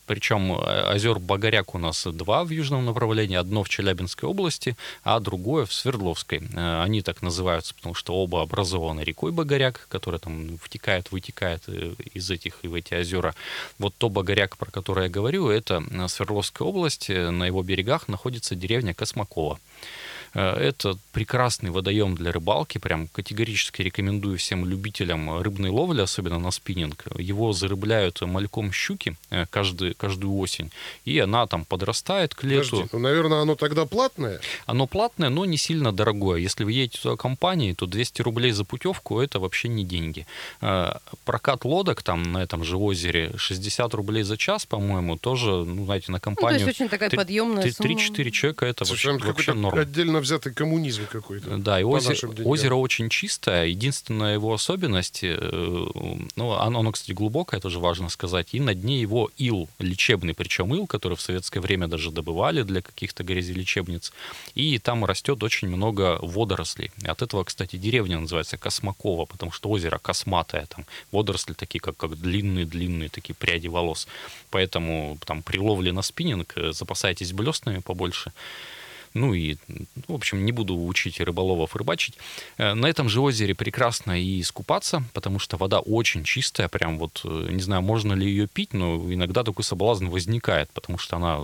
Причем 0.06 0.58
озер 0.62 1.20
Багаряк 1.20 1.76
у 1.76 1.78
нас 1.78 2.06
два 2.06 2.44
в 2.46 2.50
южном 2.50 2.86
направлении, 2.86 3.36
одно 3.36 3.64
в 3.64 3.70
Челябинской 3.70 4.30
области, 4.30 4.78
а 5.04 5.20
другое 5.20 5.66
в 5.66 5.74
Свердловской. 5.74 6.42
Они 6.56 7.02
так 7.02 7.22
называются, 7.22 7.76
потому 7.76 7.94
что 7.94 8.14
оба 8.14 8.42
образованы 8.42 9.02
рекой 9.02 9.32
Багаряк, 9.32 9.88
которая 9.90 10.20
там 10.20 10.58
втекает, 10.62 11.12
вытекает 11.12 11.64
э, 11.68 11.94
из 12.14 12.30
этих 12.32 12.60
и 12.62 12.68
в 12.68 12.74
эти 12.74 12.94
озера. 12.94 13.36
Вот 13.78 13.94
то 13.98 14.10
Багаряк, 14.10 14.58
про 14.58 14.72
который 14.72 15.04
я 15.06 15.10
говорю, 15.10 15.50
это 15.50 15.84
Свердловская 16.08 16.68
область, 16.68 17.10
э, 17.10 17.30
на 17.30 17.46
его 17.46 17.62
берегах 17.64 18.08
находится 18.08 18.56
деревня 18.56 18.94
Космакова. 18.94 19.60
Э, 20.34 20.54
это 20.54 20.98
прекрасный 21.12 21.70
водоем 21.70 22.16
для 22.16 22.32
рыбалки, 22.32 22.78
прям 22.78 23.08
категорически 23.08 23.82
рекомендую 23.82 24.38
всем 24.38 24.66
любителям 24.66 25.42
рыбной 25.42 25.70
ловли, 25.70 26.02
особенно 26.02 26.40
на 26.40 26.52
спиннинг. 26.52 27.06
Его 27.18 27.54
зарыбляют 27.54 28.22
мальком 28.22 28.72
щуки 28.72 29.16
э, 29.30 29.46
каждый, 29.50 29.94
каждую 29.94 30.38
осень, 30.38 30.72
и 31.06 31.20
она 31.20 31.48
там 31.48 31.66
подрастает 31.66 32.36
к 32.36 32.44
лету. 32.44 32.70
Подожди, 32.70 32.90
ну, 32.94 33.00
наверное, 33.00 33.42
оно 33.42 33.56
тогда 33.56 33.86
платное? 33.86 34.40
Оно 34.66 34.88
платное, 34.88 35.30
но 35.30 35.46
не 35.46 35.58
сильно 35.58 35.92
дорогое. 35.92 36.40
Если 36.40 36.64
вы 36.64 36.72
едете 36.72 37.00
туда 37.02 37.16
компанией, 37.16 37.74
то 37.74 37.86
200 37.86 38.22
рублей 38.22 38.52
за 38.52 38.66
путевку 38.66 39.20
это 39.20 39.40
вообще 39.40 39.68
не 39.68 39.84
деньги. 39.84 40.26
Э, 40.62 40.94
прокат 41.26 41.66
лодок 41.66 42.04
там 42.04 42.24
на 42.24 42.44
этом 42.44 42.64
же 42.64 42.78
озере 42.78 43.32
60 43.38 43.94
рублей 43.94 44.24
за 44.24 44.38
час, 44.38 44.66
по-моему, 44.66 45.18
тоже, 45.18 45.50
ну, 45.50 45.86
знаете, 45.86 46.12
на 46.12 46.20
компанию... 46.20 46.60
Ну, 46.60 46.66
то 46.66 46.70
есть 46.70 46.82
очень 46.82 46.90
такая 46.90 47.10
подъемная 47.10 47.66
3-4 47.66 48.32
человека 48.32 48.66
это 48.66 48.86
Слушай, 48.86 49.14
вообще, 49.14 49.28
вообще 49.28 49.54
норм. 49.54 49.80
Отдельно 49.80 50.19
отдельно 50.20 50.22
взятый 50.22 50.54
коммунизм 50.54 51.08
какой-то. 51.08 51.58
Да, 51.58 51.80
и 51.80 51.84
озеро, 51.84 52.30
озеро 52.46 52.76
очень 52.76 53.10
чистое. 53.10 53.66
Единственная 53.66 54.34
его 54.36 54.54
особенность, 54.54 55.24
э, 55.24 55.38
ну, 56.36 56.52
оно, 56.52 56.80
оно, 56.80 56.92
кстати, 56.92 57.14
глубокое, 57.14 57.60
тоже 57.60 57.80
важно 57.80 58.10
сказать, 58.10 58.50
и 58.54 58.60
на 58.60 58.74
дне 58.74 59.02
его 59.02 59.30
ил 59.38 59.68
лечебный, 59.80 60.34
причем 60.34 60.74
ил, 60.76 60.88
который 60.88 61.16
в 61.16 61.22
советское 61.22 61.60
время 61.60 61.88
даже 61.88 62.12
добывали 62.12 62.64
для 62.64 62.82
каких-то 62.82 63.24
грязелечебниц. 63.24 64.14
И 64.56 64.80
там 64.80 65.06
растет 65.06 65.44
очень 65.44 65.68
много 65.68 66.20
водорослей. 66.22 66.92
И 67.04 67.08
от 67.08 67.22
этого, 67.22 67.44
кстати, 67.44 67.78
деревня 67.78 68.20
называется 68.20 68.58
Космакова, 68.58 69.26
потому 69.26 69.52
что 69.52 69.70
озеро 69.70 69.98
косматое, 69.98 70.66
там 70.66 70.86
водоросли 71.12 71.54
такие, 71.54 71.80
как, 71.80 71.98
как 71.98 72.16
длинные-длинные 72.16 73.10
такие 73.10 73.34
пряди 73.36 73.70
волос. 73.70 74.08
Поэтому 74.50 75.18
там 75.26 75.42
при 75.42 75.60
ловле 75.60 75.92
на 75.92 76.02
спиннинг 76.02 76.54
э, 76.56 76.72
запасайтесь 76.72 77.34
блеснами 77.34 77.80
побольше. 77.80 78.32
Ну 79.14 79.34
и, 79.34 79.56
в 80.08 80.14
общем, 80.14 80.46
не 80.46 80.52
буду 80.52 80.76
учить 80.78 81.20
рыболовов 81.20 81.76
рыбачить. 81.76 82.16
Э, 82.58 82.74
на 82.74 82.88
этом 82.88 83.10
же 83.10 83.22
озере 83.22 83.56
прекрасно 83.56 84.20
и 84.22 84.42
искупаться, 84.42 85.04
потому 85.14 85.40
что 85.40 85.58
вода 85.58 85.80
очень 85.80 86.24
чистая, 86.24 86.68
прям 86.68 86.98
вот, 87.00 87.22
э, 87.24 87.48
не 87.52 87.62
знаю, 87.62 87.82
можно 87.82 88.14
ли 88.14 88.28
ее 88.28 88.48
пить, 88.48 88.74
но 88.74 88.96
иногда 89.14 89.44
такой 89.44 89.64
соблазн 89.64 90.08
возникает, 90.08 90.70
потому 90.72 90.98
что 90.98 91.16
она 91.18 91.40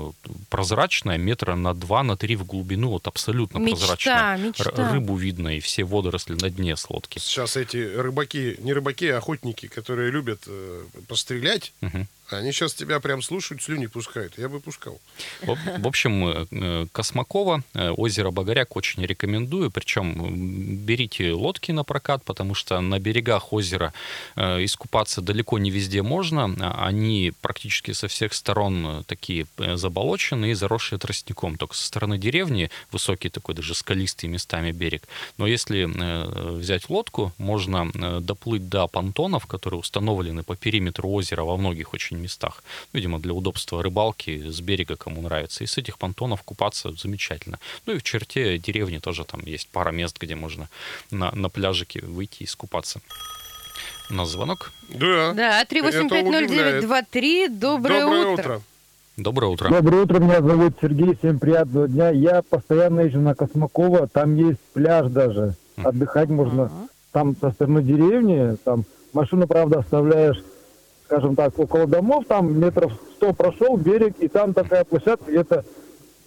прозрачная, 0.50 1.18
метра 1.18 1.56
на 1.56 1.74
два, 1.74 2.04
на 2.04 2.16
три 2.18 2.36
в 2.36 2.46
глубину, 2.46 2.90
вот 2.90 3.08
абсолютно 3.08 3.58
Мечта, 3.60 3.78
прозрачная. 3.78 4.38
мечта. 4.38 4.92
Рыбу 4.92 5.16
видно 5.16 5.58
и 5.58 5.60
все 5.60 5.84
водоросли 5.84 6.36
на 6.36 6.50
дне 6.50 6.76
с 6.76 6.90
лодки. 6.90 7.20
Сейчас 7.20 7.58
эти 7.58 7.78
рыбаки, 7.78 8.56
не 8.60 8.74
рыбаки, 8.74 9.08
а 9.10 9.18
охотники, 9.18 9.68
которые 9.68 10.12
любят 10.12 10.44
э, 10.48 10.84
пострелять, 11.08 11.74
Мгм. 11.82 12.08
Они 12.30 12.52
сейчас 12.52 12.74
тебя 12.74 13.00
прям 13.00 13.22
слушают, 13.22 13.62
слюни 13.62 13.86
пускают. 13.86 14.38
Я 14.38 14.50
бы 14.50 14.60
пускал. 14.60 15.00
В 15.42 15.88
общем, 15.88 16.28
э, 16.28 16.46
э, 16.52 16.88
Космакова, 16.92 17.64
э, 17.74 17.90
озеро 17.90 18.32
Багаряк 18.32 18.76
очень 18.76 19.06
рекомендую. 19.06 19.70
Причем 19.70 20.84
берите 20.86 21.34
лодки 21.34 21.72
на 21.72 21.84
прокат, 21.84 22.24
потому 22.24 22.56
что 22.56 22.82
на 22.82 23.00
берегах 23.00 23.54
озера 23.54 23.94
искупаться 24.36 25.22
далеко 25.22 25.60
не 25.60 25.70
везде 25.70 26.02
можно. 26.02 26.56
А 26.60 26.88
Они 26.88 27.32
практически 27.42 27.92
со 27.92 28.08
всех 28.08 28.34
сторон 28.34 29.04
такие 29.08 29.48
заболоченные 29.58 30.52
и 30.52 30.56
заросшие 30.56 31.00
тростником. 31.00 31.58
Только 31.58 31.76
со 31.76 31.86
стороны 31.86 32.18
деревни 32.18 32.70
высокий 32.92 33.30
такой 33.30 33.56
даже 33.56 33.76
скалистый 33.76 34.30
местами 34.30 34.72
берег. 34.72 35.04
Но 35.38 35.48
если 35.48 35.86
взять 36.58 36.90
лодку, 36.90 37.34
можно 37.38 38.22
доплыть 38.22 38.70
до 38.70 38.88
понтонов, 38.88 39.46
которые 39.46 39.80
установлены 39.80 40.44
по 40.44 40.56
периметру 40.56 41.10
озера 41.10 41.44
во 41.44 41.58
многих 41.58 41.94
очень 41.94 42.15
местах. 42.22 42.64
Видимо, 42.94 43.20
для 43.20 43.34
удобства 43.34 43.82
рыбалки 43.84 44.50
с 44.50 44.62
берега, 44.62 44.96
кому 44.96 45.22
нравится. 45.22 45.64
И 45.64 45.68
с 45.68 45.78
этих 45.78 45.98
понтонов 45.98 46.44
купаться 46.44 46.92
замечательно. 46.92 47.60
Ну 47.86 47.94
и 47.94 47.98
в 47.98 48.04
черте 48.04 48.58
деревни 48.58 49.00
тоже 49.00 49.26
там 49.26 49.42
есть 49.46 49.70
пара 49.70 49.92
мест, 49.92 50.18
где 50.20 50.36
можно 50.36 50.70
на, 51.12 51.32
на 51.32 51.50
пляжике 51.50 52.02
выйти 52.02 52.44
и 52.44 52.46
искупаться. 52.46 53.02
У 54.10 54.14
нас 54.14 54.30
звонок. 54.30 54.72
Да. 54.90 55.34
Да, 55.34 55.64
3850923. 55.64 57.50
Доброе, 57.50 58.02
Доброе 58.02 58.26
утро. 58.28 58.44
утро. 58.44 58.62
Доброе 59.18 59.48
утро. 59.48 59.70
Доброе 59.70 60.04
утро, 60.04 60.20
меня 60.20 60.42
зовут 60.42 60.74
Сергей, 60.82 61.16
всем 61.16 61.40
приятного 61.40 61.88
дня. 61.88 62.10
Я 62.10 62.42
постоянно 62.42 63.00
езжу 63.02 63.20
на 63.20 63.34
Космакова, 63.34 64.10
там 64.10 64.36
есть 64.36 64.60
пляж 64.74 65.10
даже, 65.10 65.56
отдыхать 65.78 66.30
можно. 66.30 66.70
Там 67.14 67.34
со 67.40 67.52
стороны 67.52 67.82
деревни, 67.82 68.58
там 68.66 68.84
машину, 69.14 69.48
правда, 69.48 69.80
оставляешь, 69.80 70.44
скажем 71.06 71.36
так, 71.36 71.58
около 71.60 71.88
домов, 71.88 72.26
там 72.28 72.60
метров 72.60 72.94
100 73.18 73.34
прошел 73.34 73.78
берег, 73.78 74.16
и 74.20 74.28
там 74.28 74.54
такая 74.54 74.84
площадка 74.84 75.30
где-то 75.32 75.64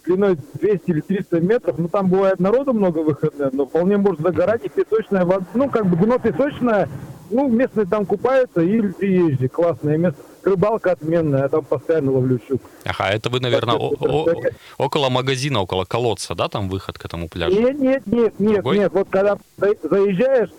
длиной 0.05 0.37
200 0.53 0.81
или 0.89 1.01
300 1.01 1.39
метров, 1.41 1.77
ну 1.77 1.87
там 1.87 2.07
бывает 2.09 2.39
народу 2.39 2.73
много 2.73 2.99
выходных, 2.99 3.53
но 3.53 3.65
вполне 3.65 3.97
может 3.97 4.21
загорать 4.21 4.61
и 4.65 4.69
песочная 4.69 5.25
вода, 5.25 5.45
ну 5.53 5.69
как 5.69 5.85
бы 5.85 5.97
дно 6.03 6.17
песочное, 6.17 6.87
ну 7.29 7.47
местные 7.49 7.85
там 7.85 8.05
купаются 8.05 8.61
и 8.61 8.81
приезжие, 8.81 9.49
классное 9.49 9.97
место. 9.97 10.19
Рыбалка 10.41 10.93
отменная, 10.93 11.41
я 11.43 11.49
там 11.49 11.65
постоянно 11.65 12.13
ловлю 12.13 12.39
щук. 12.47 12.61
Ага, 12.85 13.09
это 13.09 13.29
вы, 13.29 13.41
наверное, 13.41 13.75
о- 13.75 13.93
о- 13.99 14.33
около 14.77 15.09
магазина, 15.09 15.61
около 15.61 15.83
колодца, 15.83 16.33
да, 16.33 16.47
там 16.47 16.69
выход 16.69 16.97
к 16.97 17.03
этому 17.05 17.27
пляжу? 17.27 17.59
Нет, 17.59 17.77
нет, 17.77 18.07
нет, 18.07 18.39
нет, 18.39 18.53
Другой? 18.53 18.77
нет. 18.79 18.91
Вот 18.93 19.09
когда 19.09 19.37
за- 19.57 19.75
заезжаешь, 19.83 20.49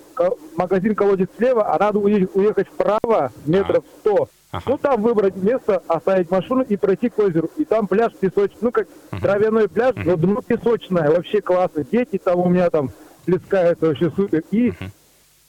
магазин 0.56 0.94
колодец 0.94 1.28
слева, 1.36 1.72
а 1.72 1.78
надо 1.78 1.98
уе- 1.98 2.28
уехать 2.34 2.68
вправо 2.68 3.32
метров 3.46 3.84
100. 4.00 4.28
Ага. 4.52 4.64
Ну, 4.66 4.78
там 4.78 5.02
выбрать 5.02 5.36
место, 5.36 5.80
оставить 5.86 6.30
машину 6.30 6.62
и 6.62 6.76
пройти 6.76 7.08
к 7.08 7.18
озеру. 7.20 7.50
И 7.56 7.64
там 7.64 7.86
пляж 7.86 8.12
песочный, 8.18 8.58
ну, 8.62 8.72
как 8.72 8.88
травяной 9.20 9.68
пляж, 9.68 9.94
но 9.96 10.16
дно 10.16 10.42
песочное, 10.42 11.08
вообще 11.08 11.40
классно. 11.40 11.84
Дети 11.84 12.18
там 12.18 12.40
у 12.40 12.48
меня 12.48 12.68
там 12.68 12.90
плескаются, 13.26 13.86
вообще 13.86 14.10
супер. 14.10 14.42
И 14.50 14.72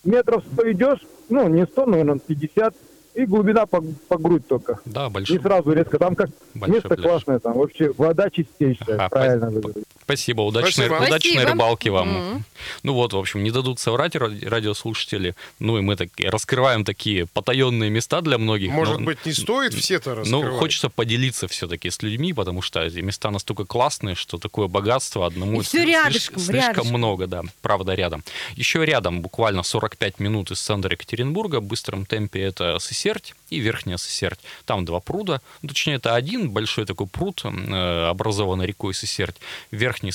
метров 0.04 0.44
100 0.54 0.72
идешь, 0.72 1.00
ну, 1.30 1.48
не 1.50 1.66
100, 1.66 1.86
наверное, 1.88 2.20
50, 2.20 2.75
и 3.15 3.25
глубина 3.25 3.65
по, 3.65 3.82
по 4.08 4.18
грудь 4.18 4.48
только. 4.48 4.80
Да, 4.86 5.06
Не 5.06 5.10
большой. 5.12 5.39
сразу 5.39 5.72
резко. 5.74 6.00
Там 6.00 6.15
как 6.15 6.30
Большой 6.53 6.75
место 6.75 6.89
пляж. 6.89 7.01
классное, 7.01 7.39
там 7.39 7.53
вообще 7.58 7.91
вода 7.98 8.30
чистейшая, 8.30 8.96
Ага, 8.96 9.10
правильно 9.10 9.51
говорите. 9.51 9.84
Спасибо, 10.03 10.41
удачной, 10.41 10.72
Спасибо. 10.88 10.96
удачной 10.96 11.32
Спасибо. 11.34 11.51
рыбалки 11.51 11.89
вам. 11.89 12.10
Мгм. 12.10 12.46
Ну 12.84 12.94
вот, 12.94 13.13
в 13.13 13.18
общем, 13.18 13.44
не 13.44 13.51
дадут 13.51 13.80
соврать 13.80 14.15
ради- 14.15 14.46
радиослушатели. 14.46 15.36
Ну 15.60 15.77
и 15.77 15.82
мы 15.82 15.96
так 15.96 16.10
раскрываем 16.24 16.84
такие 16.86 17.25
потаенные 17.27 17.89
места 17.89 18.22
для 18.22 18.38
многих. 18.38 18.72
Может 18.72 19.00
но- 19.00 19.06
быть, 19.06 19.25
не 19.25 19.34
стоит 19.34 19.74
все-то 19.74 20.15
раскрывать? 20.15 20.51
Ну, 20.51 20.58
хочется 20.58 20.89
поделиться 20.89 21.48
все-таки 21.48 21.89
с 21.89 22.01
людьми, 22.01 22.34
потому 22.34 22.62
что 22.62 22.82
эти 22.82 23.00
места 23.00 23.30
настолько 23.32 23.65
классные, 23.65 24.15
что 24.15 24.38
такое 24.38 24.68
богатство 24.68 25.25
одному 25.25 25.62
И 25.62 25.64
слиш- 25.64 25.86
рядышком, 25.86 26.40
слишком 26.40 26.55
рядышком. 26.70 26.88
много, 26.98 27.27
да, 27.27 27.42
правда, 27.62 27.94
рядом. 27.94 28.24
Еще 28.55 28.86
рядом, 28.86 29.22
буквально 29.22 29.64
45 29.64 30.20
минут 30.20 30.51
из 30.51 30.59
центра 30.62 30.92
Екатеринбурга, 30.92 31.59
в 31.59 31.64
быстром 31.64 32.05
темпе 32.05 32.42
это 32.42 32.77
Сысерть 33.01 33.33
и 33.50 33.59
Верхняя 33.59 33.98
Сысерть. 33.98 34.40
Там 34.66 34.85
два 34.85 35.00
пруда, 35.00 35.42
ну, 35.61 35.70
точнее, 35.70 35.96
это 35.96 36.16
один 36.16 36.51
большой 36.51 36.85
такой 36.85 37.07
пруд, 37.07 37.42
э, 37.44 38.09
образованный 38.09 38.66
рекой 38.66 38.94
Сысерть. 38.94 39.37
В 39.72 39.75
Верхней 39.75 40.11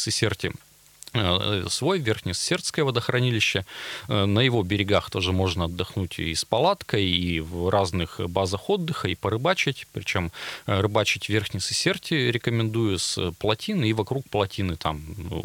свой 1.69 1.99
Верхнесердское 1.99 2.85
водохранилище. 2.85 3.65
Э, 4.09 4.25
На 4.27 4.41
его 4.41 4.63
берегах 4.63 5.11
тоже 5.11 5.33
можно 5.33 5.65
отдохнуть 5.65 6.19
и 6.19 6.35
с 6.35 6.45
палаткой, 6.45 7.05
и 7.07 7.41
в 7.41 7.71
разных 7.71 8.21
базах 8.29 8.71
отдыха, 8.71 9.09
и 9.09 9.15
порыбачить. 9.15 9.87
Причем 9.93 10.33
э, 10.67 10.81
рыбачить 10.81 11.27
в 11.27 11.29
Верхней 11.29 11.61
Сесерте 11.61 12.31
рекомендую 12.31 12.99
с 12.99 13.33
плотины 13.39 13.89
и 13.89 13.93
вокруг 13.93 14.29
плотины. 14.29 14.77
Там 14.77 15.03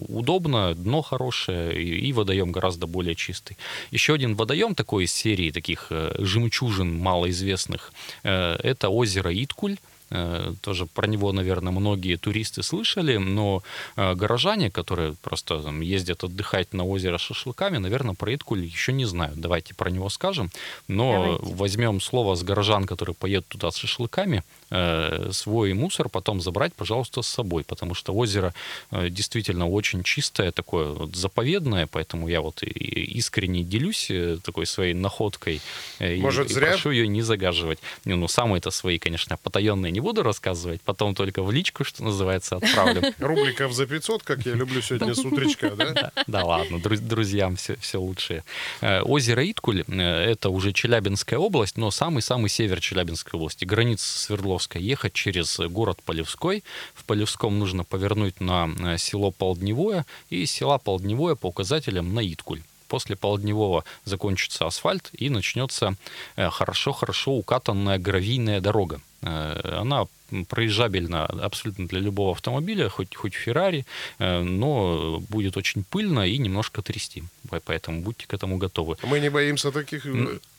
удобно, 0.09 0.73
дно 0.75 1.01
хорошее, 1.01 1.81
и 1.81 2.13
водоем 2.13 2.51
гораздо 2.51 2.87
более 2.87 3.15
чистый. 3.15 3.57
Еще 3.91 4.13
один 4.13 4.35
водоем 4.35 4.75
такой 4.75 5.05
из 5.05 5.13
серии 5.13 5.51
таких 5.51 5.87
э, 5.89 6.15
жемчужин 6.19 6.97
малоизвестных, 6.97 7.93
э, 8.23 8.55
это 8.63 8.89
озеро 8.89 9.31
Иткуль. 9.33 9.77
Э, 10.11 10.53
Тоже 10.61 10.85
про 10.85 11.07
него, 11.07 11.31
наверное, 11.31 11.71
многие 11.71 12.17
туристы 12.17 12.63
слышали, 12.63 13.17
но 13.17 13.63
э, 13.95 14.13
горожане, 14.15 14.69
которые 14.69 15.13
просто 15.21 15.59
там, 15.61 15.81
ездят 15.81 16.23
отдыхать 16.23 16.73
на 16.73 16.83
озеро 16.85 17.17
с 17.17 17.21
шашлыками, 17.21 17.77
наверное, 17.79 18.13
про 18.15 18.33
Иткуль 18.35 18.65
еще 18.65 18.93
не 18.93 19.05
знают. 19.05 19.39
Давайте 19.39 19.73
про 19.73 19.89
него 19.89 20.09
скажем. 20.09 20.49
Но 20.87 21.11
Давайте. 21.37 21.55
возьмем 21.55 22.01
слово 22.01 22.35
с 22.35 22.43
горожан, 22.43 22.85
которые 22.85 23.15
поедут 23.15 23.47
туда 23.47 23.71
с 23.71 23.75
шашлыками, 23.77 24.43
э, 24.69 25.29
свой 25.31 25.73
мусор 25.73 26.09
потом 26.09 26.41
забрать, 26.41 26.73
пожалуйста, 26.73 27.21
с 27.21 27.27
собой, 27.27 27.63
потому 27.63 27.93
что 27.95 28.13
озеро 28.13 28.53
действительно 28.91 29.67
очень 29.69 30.03
чистое, 30.03 30.51
такое 30.51 30.87
вот 30.93 31.15
заповедное, 31.15 31.87
поэтому 31.87 32.27
я 32.27 32.41
вот 32.41 32.63
и- 32.63 32.67
и 32.69 33.17
искренне 33.19 33.63
делюсь 33.63 34.11
такой 34.43 34.65
своей 34.65 34.93
находкой. 34.93 35.61
и- 35.99 36.21
Может, 36.21 36.51
и 36.51 36.53
зря? 36.53 36.67
прошу 36.67 36.91
ее 36.91 37.07
не 37.07 37.21
загаживать. 37.21 37.79
Ну, 38.05 38.27
самые-то 38.27 38.71
свои, 38.71 38.97
конечно, 38.99 39.37
потаенные 39.37 39.91
не 39.91 40.00
буду 40.01 40.23
рассказывать, 40.23 40.81
потом 40.81 41.15
только 41.15 41.43
в 41.43 41.51
личку, 41.51 41.83
что 41.83 42.03
называется, 42.03 42.57
отправлю. 42.57 43.13
Рубликов 43.19 43.73
за 43.73 43.85
500, 43.85 44.23
как 44.23 44.45
я 44.45 44.53
люблю 44.53 44.81
сегодня 44.81 45.15
с 45.15 45.19
утречка, 45.19 45.71
да? 45.71 46.11
Да 46.27 46.43
ладно, 46.43 46.77
друз- 46.77 46.99
друзьям 46.99 47.55
все, 47.55 47.97
лучшее. 47.97 48.43
Э, 48.81 49.01
Озеро 49.01 49.49
Иткуль 49.49 49.83
э,— 49.87 50.01
это 50.31 50.49
уже 50.49 50.73
Челябинская 50.73 51.39
область, 51.39 51.77
но 51.77 51.91
самый-самый 51.91 52.49
север 52.49 52.79
Челябинской 52.79 53.37
области, 53.37 53.65
граница 53.65 54.05
с 54.05 54.21
Свердловской. 54.23 54.81
Ехать 54.81 55.13
через 55.13 55.59
город 55.59 55.99
Полевской. 56.03 56.63
В 56.93 57.03
Полевском 57.05 57.57
нужно 57.59 57.83
повернуть 57.83 58.39
на 58.41 58.69
э, 58.79 58.97
село 58.97 59.31
Полдневое, 59.31 60.05
и 60.29 60.45
села 60.45 60.77
Полдневое 60.77 61.35
по 61.35 61.47
указателям 61.47 62.13
на 62.13 62.19
Иткуль. 62.21 62.61
После 62.87 63.15
Полдневого 63.15 63.85
закончится 64.03 64.65
асфальт 64.65 65.11
и 65.13 65.29
начнется 65.29 65.95
хорошо-хорошо 66.35 67.31
укатанная 67.31 67.97
гравийная 67.97 68.59
дорога. 68.59 68.99
Э, 69.21 69.79
Она 69.81 70.05
проезжабельна 70.47 71.25
абсолютно 71.25 71.87
для 71.87 71.99
любого 71.99 72.31
автомобиля, 72.31 72.89
хоть, 72.89 73.15
хоть 73.15 73.33
Феррари, 73.33 73.85
э, 74.19 74.41
но 74.43 75.19
будет 75.29 75.57
очень 75.57 75.83
пыльно 75.83 76.25
и 76.27 76.37
немножко 76.37 76.81
трясти. 76.81 77.23
По- 77.49 77.59
Поэтому 77.59 78.01
будьте 78.01 78.25
к 78.27 78.33
этому 78.33 78.57
готовы. 78.57 78.95
Мы 79.03 79.19
не 79.19 79.29
боимся 79.29 79.71
таких... 79.71 80.05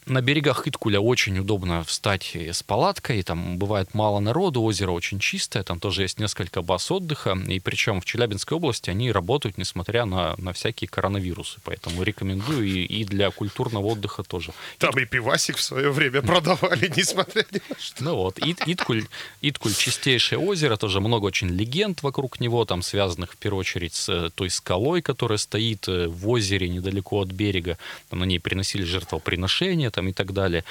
На 0.06 0.20
берегах 0.20 0.66
Иткуля 0.66 1.00
очень 1.00 1.38
удобно 1.38 1.84
встать 1.84 2.34
с 2.34 2.64
палаткой, 2.64 3.22
там 3.22 3.56
бывает 3.56 3.94
мало 3.94 4.18
народу, 4.18 4.60
озеро 4.60 4.90
очень 4.90 5.20
чистое, 5.20 5.62
там 5.62 5.78
тоже 5.78 6.02
есть 6.02 6.18
несколько 6.18 6.60
баз 6.60 6.90
отдыха, 6.90 7.38
и 7.46 7.60
причем 7.60 8.00
в 8.00 8.04
Челябинской 8.04 8.56
области 8.56 8.90
они 8.90 9.12
работают, 9.12 9.58
несмотря 9.58 10.04
на, 10.04 10.34
на 10.38 10.52
всякие 10.52 10.88
коронавирусы, 10.88 11.60
поэтому 11.62 12.02
рекомендую 12.02 12.66
и, 12.66 12.82
и 12.82 13.04
для 13.04 13.30
культурного 13.30 13.86
отдыха 13.86 14.24
тоже. 14.24 14.52
Там 14.78 14.98
и 14.98 15.04
пивасик 15.04 15.56
в 15.56 15.62
свое 15.62 15.92
время 15.92 16.20
продавали, 16.20 16.92
несмотря 16.96 17.46
ни 17.52 17.60
на 17.68 17.78
что. 17.78 18.02
Ну 18.02 18.16
вот, 18.16 18.40
Ит- 18.40 18.66
Иткуль, 18.66 19.74
чистейшее 19.74 20.40
озеро, 20.40 20.76
тоже 20.76 20.98
много 20.98 21.26
очень 21.26 21.48
легенд 21.48 22.02
вокруг 22.02 22.40
него, 22.40 22.64
там 22.64 22.82
связанных 22.82 23.34
в 23.34 23.36
первую 23.36 23.60
очередь 23.60 23.94
с 23.94 24.08
э, 24.08 24.30
той 24.34 24.50
скалой, 24.50 25.00
которая 25.00 25.38
стоит 25.38 25.86
э, 25.86 26.08
в 26.08 26.28
озере 26.28 26.68
недалеко 26.68 27.20
от 27.20 27.28
берега. 27.28 27.78
Там 28.10 28.18
на 28.18 28.24
ней 28.24 28.40
приносили 28.40 28.82
жертвоприношения 28.82 29.91
там, 29.92 30.08
и 30.08 30.12
так 30.12 30.32
далее. 30.32 30.64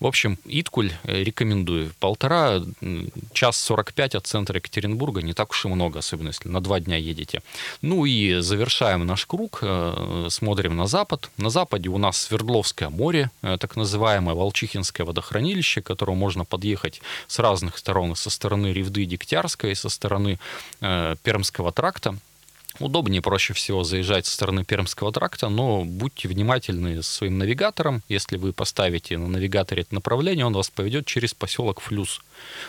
В 0.00 0.06
общем, 0.06 0.38
Иткуль 0.44 0.92
э, 1.04 1.22
рекомендую. 1.22 1.92
Полтора, 2.00 2.60
час 3.32 3.56
45 3.56 4.16
от 4.16 4.26
центра 4.26 4.56
Екатеринбурга, 4.56 5.22
не 5.22 5.32
так 5.32 5.50
уж 5.50 5.64
и 5.64 5.68
много, 5.68 5.98
особенно 5.98 6.28
если 6.28 6.48
на 6.48 6.60
два 6.60 6.80
дня 6.80 6.96
едете. 6.96 7.42
Ну 7.82 8.04
и 8.04 8.40
завершаем 8.40 9.06
наш 9.06 9.26
круг, 9.26 9.62
смотрим 10.28 10.76
на 10.76 10.86
запад. 10.86 11.30
На 11.38 11.50
западе 11.50 11.88
у 11.88 11.98
нас 11.98 12.18
Свердловское 12.18 12.88
море, 12.88 13.30
так 13.40 13.76
называемое 13.76 14.34
Волчихинское 14.34 15.06
водохранилище, 15.06 15.80
к 15.80 15.86
которому 15.86 16.18
можно 16.18 16.44
подъехать 16.44 17.00
с 17.26 17.38
разных 17.38 17.78
сторон, 17.78 18.16
со 18.16 18.30
стороны 18.30 18.72
Ревды 18.72 19.04
Дегтярской, 19.04 19.74
со 19.74 19.88
стороны 19.88 20.38
э, 20.80 21.14
Пермского 21.22 21.72
тракта. 21.72 22.16
Удобнее, 22.78 23.22
проще 23.22 23.54
всего 23.54 23.84
заезжать 23.84 24.26
со 24.26 24.32
стороны 24.32 24.64
Пермского 24.64 25.10
тракта, 25.12 25.48
но 25.48 25.84
будьте 25.84 26.28
внимательны 26.28 27.02
с 27.02 27.08
своим 27.08 27.38
навигатором. 27.38 28.02
Если 28.08 28.36
вы 28.36 28.52
поставите 28.52 29.16
на 29.16 29.28
навигаторе 29.28 29.82
это 29.82 29.94
направление, 29.94 30.44
он 30.44 30.52
вас 30.52 30.68
поведет 30.68 31.06
через 31.06 31.32
поселок 31.32 31.80
Флюс. 31.80 32.20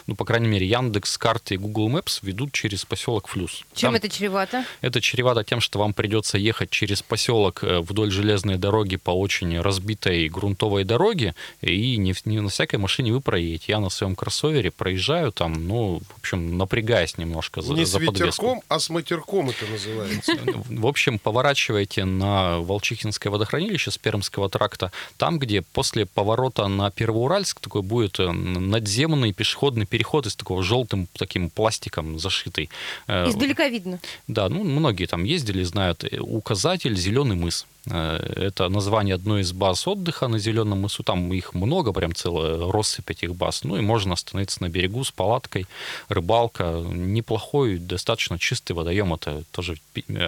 Ну, 0.08 0.16
по 0.16 0.26
крайней 0.26 0.48
мере, 0.48 0.66
Яндекс, 0.68 1.18
карты 1.18 1.56
и 1.56 1.58
Google 1.58 1.90
Maps 1.90 2.20
ведут 2.22 2.52
через 2.52 2.86
поселок 2.86 3.28
Флюс. 3.28 3.66
Чем 3.74 3.90
Там 3.90 3.96
это 3.96 4.10
чревато? 4.10 4.66
Это 4.82 5.02
чревато 5.02 5.44
тем, 5.44 5.62
что 5.62 5.80
вам 5.80 5.94
придется 5.94 6.38
ехать 6.38 6.70
через 6.70 7.02
поселок 7.02 7.64
э, 7.64 7.80
вдоль 7.80 8.12
железной 8.12 8.58
дороги 8.58 8.96
по 8.96 9.12
очень 9.12 9.60
разбитой 9.60 10.30
грунтовой 10.30 10.84
дороге, 10.84 11.36
и 11.62 11.98
не, 11.98 12.14
не 12.26 12.40
на 12.40 12.50
всякой 12.50 12.78
машине 12.78 13.12
вы 13.12 13.22
проедете. 13.22 13.66
Я 13.74 13.80
на 13.80 13.90
своем 13.90 14.16
кроссовере 14.16 14.72
проезжаю 14.72 15.32
там, 15.32 15.68
ну, 15.68 16.00
в 16.00 16.20
общем, 16.20 16.58
напрягаясь 16.58 17.18
немножко 17.18 17.62
за, 17.62 17.74
не 17.74 17.86
за 17.86 17.98
с 17.98 18.02
ветерком, 18.02 18.62
а 18.68 18.80
с 18.80 18.90
матерком 18.90 19.50
это 19.50 19.66
называется. 19.70 20.34
В 20.70 20.88
общем, 20.88 21.20
поворачивайте 21.20 22.06
на 22.06 22.60
Волчихинское 22.60 23.32
водохранилище 23.32 23.92
с 23.92 23.98
Пермского 23.98 24.50
тракта, 24.50 24.92
там, 25.18 25.40
где 25.40 25.62
после 25.62 26.06
поворота 26.06 26.68
на 26.68 26.92
Первоуральск 26.92 27.60
такой 27.60 27.82
будет 27.82 28.20
э, 28.20 28.32
надземный 28.32 29.34
пешеходный 29.34 29.57
переход 29.86 30.26
из 30.26 30.36
такого 30.36 30.64
желтым 30.64 31.08
таким 31.18 31.50
пластиком 31.50 32.20
зашитый. 32.20 32.70
Э, 33.08 33.30
Издалека 33.30 33.68
видно. 33.68 34.00
Да, 34.28 34.50
ну, 34.50 34.64
многие 34.64 35.06
там 35.06 35.24
ездили, 35.24 35.64
знают. 35.64 36.04
Э, 36.04 36.20
указатель 36.20 36.96
«Зеленый 36.96 37.36
мыс». 37.36 37.66
Э, 37.90 38.18
это 38.48 38.70
название 38.70 39.16
одной 39.16 39.42
из 39.42 39.52
баз 39.54 39.88
отдыха 39.88 40.28
на 40.28 40.40
Зеленом 40.40 40.82
мысу. 40.82 41.04
Там 41.04 41.34
их 41.34 41.54
много, 41.54 41.94
прям 41.94 42.14
целая 42.14 42.72
россыпь 42.72 43.10
этих 43.10 43.36
баз. 43.36 43.64
Ну 43.64 43.78
и 43.78 43.82
можно 43.82 44.14
остановиться 44.14 44.62
на 44.62 44.70
берегу 44.70 45.04
с 45.04 45.12
палаткой, 45.12 45.68
рыбалка. 46.10 46.84
Неплохой, 46.88 47.78
достаточно 47.78 48.38
чистый 48.40 48.74
водоем. 48.74 49.14
Это 49.14 49.44
тоже 49.52 49.78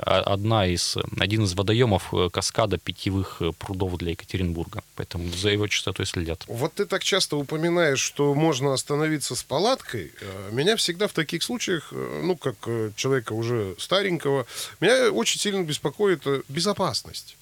одна 0.05 0.67
из, 0.67 0.97
один 1.19 1.43
из 1.43 1.53
водоемов 1.53 2.13
э, 2.13 2.29
каскада 2.31 2.77
питьевых 2.77 3.37
э, 3.41 3.51
прудов 3.57 3.97
для 3.97 4.11
Екатеринбурга. 4.11 4.83
Поэтому 4.95 5.31
за 5.31 5.49
его 5.49 5.67
чистотой 5.67 6.05
следят. 6.05 6.43
Вот 6.47 6.73
ты 6.73 6.85
так 6.85 7.03
часто 7.03 7.37
упоминаешь, 7.37 7.99
что 7.99 8.33
можно 8.33 8.73
остановиться 8.73 9.35
с 9.35 9.43
палаткой. 9.43 10.11
Меня 10.51 10.75
всегда 10.75 11.07
в 11.07 11.13
таких 11.13 11.43
случаях, 11.43 11.91
ну, 11.91 12.35
как 12.35 12.55
человека 12.95 13.33
уже 13.33 13.75
старенького, 13.77 14.45
меня 14.79 15.11
очень 15.11 15.39
сильно 15.39 15.63
беспокоит 15.63 16.23
безопасность. 16.47 17.35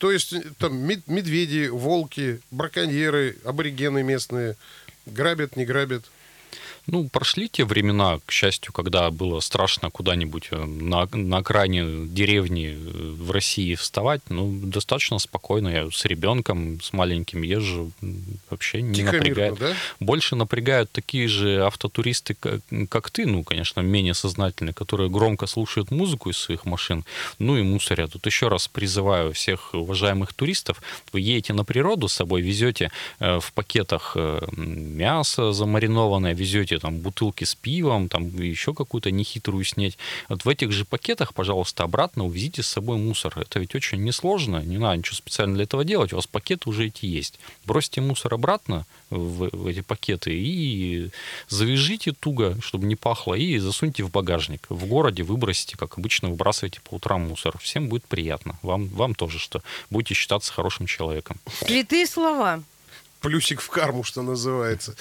То 0.00 0.10
есть 0.10 0.32
э, 0.32 0.42
там 0.58 0.78
медведи, 0.78 1.68
волки, 1.68 2.40
браконьеры, 2.50 3.36
аборигены 3.44 4.02
местные 4.02 4.56
грабят, 5.04 5.56
не 5.56 5.66
грабят. 5.66 6.04
Ну, 6.92 7.08
прошли 7.08 7.48
те 7.48 7.64
времена, 7.64 8.18
к 8.26 8.32
счастью, 8.32 8.72
когда 8.72 9.10
было 9.12 9.38
страшно 9.38 9.90
куда-нибудь 9.90 10.48
э, 10.50 10.56
на, 10.64 11.06
на 11.12 11.36
окраине 11.38 12.08
деревни 12.08 12.74
э, 12.74 13.14
в 13.16 13.30
России 13.30 13.76
вставать. 13.76 14.22
Ну, 14.28 14.50
достаточно 14.64 15.20
спокойно. 15.20 15.68
Я 15.68 15.88
с 15.92 16.04
ребенком, 16.04 16.80
с 16.80 16.92
маленьким 16.92 17.42
езжу. 17.42 17.92
Вообще 18.50 18.82
не 18.82 18.94
Тихо 18.94 19.12
напрягает. 19.12 19.58
да? 19.58 19.72
Больше 20.00 20.34
напрягают 20.34 20.90
такие 20.90 21.28
же 21.28 21.64
автотуристы, 21.64 22.34
как, 22.34 22.60
как 22.88 23.10
ты, 23.10 23.24
ну, 23.24 23.44
конечно, 23.44 23.80
менее 23.80 24.14
сознательные, 24.14 24.74
которые 24.74 25.10
громко 25.10 25.46
слушают 25.46 25.92
музыку 25.92 26.30
из 26.30 26.38
своих 26.38 26.64
машин, 26.64 27.04
ну 27.38 27.56
и 27.56 27.62
мусорят. 27.62 28.12
Тут 28.12 28.26
еще 28.26 28.48
раз 28.48 28.66
призываю 28.66 29.32
всех 29.32 29.74
уважаемых 29.74 30.32
туристов, 30.32 30.82
вы 31.12 31.20
едете 31.20 31.52
на 31.52 31.64
природу 31.64 32.08
с 32.08 32.14
собой, 32.14 32.42
везете 32.42 32.90
э, 33.20 33.38
в 33.38 33.52
пакетах 33.52 34.16
мясо 34.56 35.52
замаринованное, 35.52 36.34
везете 36.34 36.79
там 36.80 36.98
бутылки 36.98 37.44
с 37.44 37.54
пивом, 37.54 38.08
там 38.08 38.28
еще 38.40 38.74
какую-то 38.74 39.10
нехитрую 39.10 39.64
снять. 39.64 39.98
Вот 40.28 40.44
в 40.44 40.48
этих 40.48 40.72
же 40.72 40.84
пакетах, 40.84 41.34
пожалуйста, 41.34 41.84
обратно 41.84 42.24
увезите 42.24 42.62
с 42.62 42.66
собой 42.66 42.96
мусор. 42.96 43.38
Это 43.38 43.60
ведь 43.60 43.74
очень 43.74 44.02
несложно, 44.02 44.62
не 44.62 44.78
надо 44.78 44.98
ничего 44.98 45.16
специально 45.16 45.54
для 45.54 45.64
этого 45.64 45.84
делать, 45.84 46.12
у 46.12 46.16
вас 46.16 46.26
пакеты 46.26 46.68
уже 46.68 46.86
эти 46.86 47.06
есть. 47.06 47.38
Бросьте 47.64 48.00
мусор 48.00 48.34
обратно 48.34 48.86
в, 49.10 49.50
в 49.50 49.66
эти 49.66 49.80
пакеты 49.80 50.32
и 50.32 51.10
завяжите 51.48 52.12
туго, 52.12 52.56
чтобы 52.62 52.86
не 52.86 52.96
пахло, 52.96 53.34
и 53.34 53.58
засуньте 53.58 54.02
в 54.02 54.10
багажник. 54.10 54.66
В 54.68 54.86
городе 54.86 55.22
выбросите, 55.22 55.76
как 55.76 55.98
обычно 55.98 56.30
выбрасываете 56.30 56.80
по 56.80 56.94
утрам 56.94 57.28
мусор. 57.28 57.58
Всем 57.58 57.88
будет 57.88 58.04
приятно. 58.04 58.58
Вам, 58.62 58.88
вам 58.88 59.14
тоже, 59.14 59.38
что 59.38 59.62
будете 59.90 60.14
считаться 60.14 60.52
хорошим 60.52 60.86
человеком. 60.86 61.36
Святые 61.66 62.06
слова. 62.06 62.62
Плюсик 63.20 63.60
в 63.60 63.68
карму, 63.68 64.02
что 64.02 64.22
называется. 64.22 64.96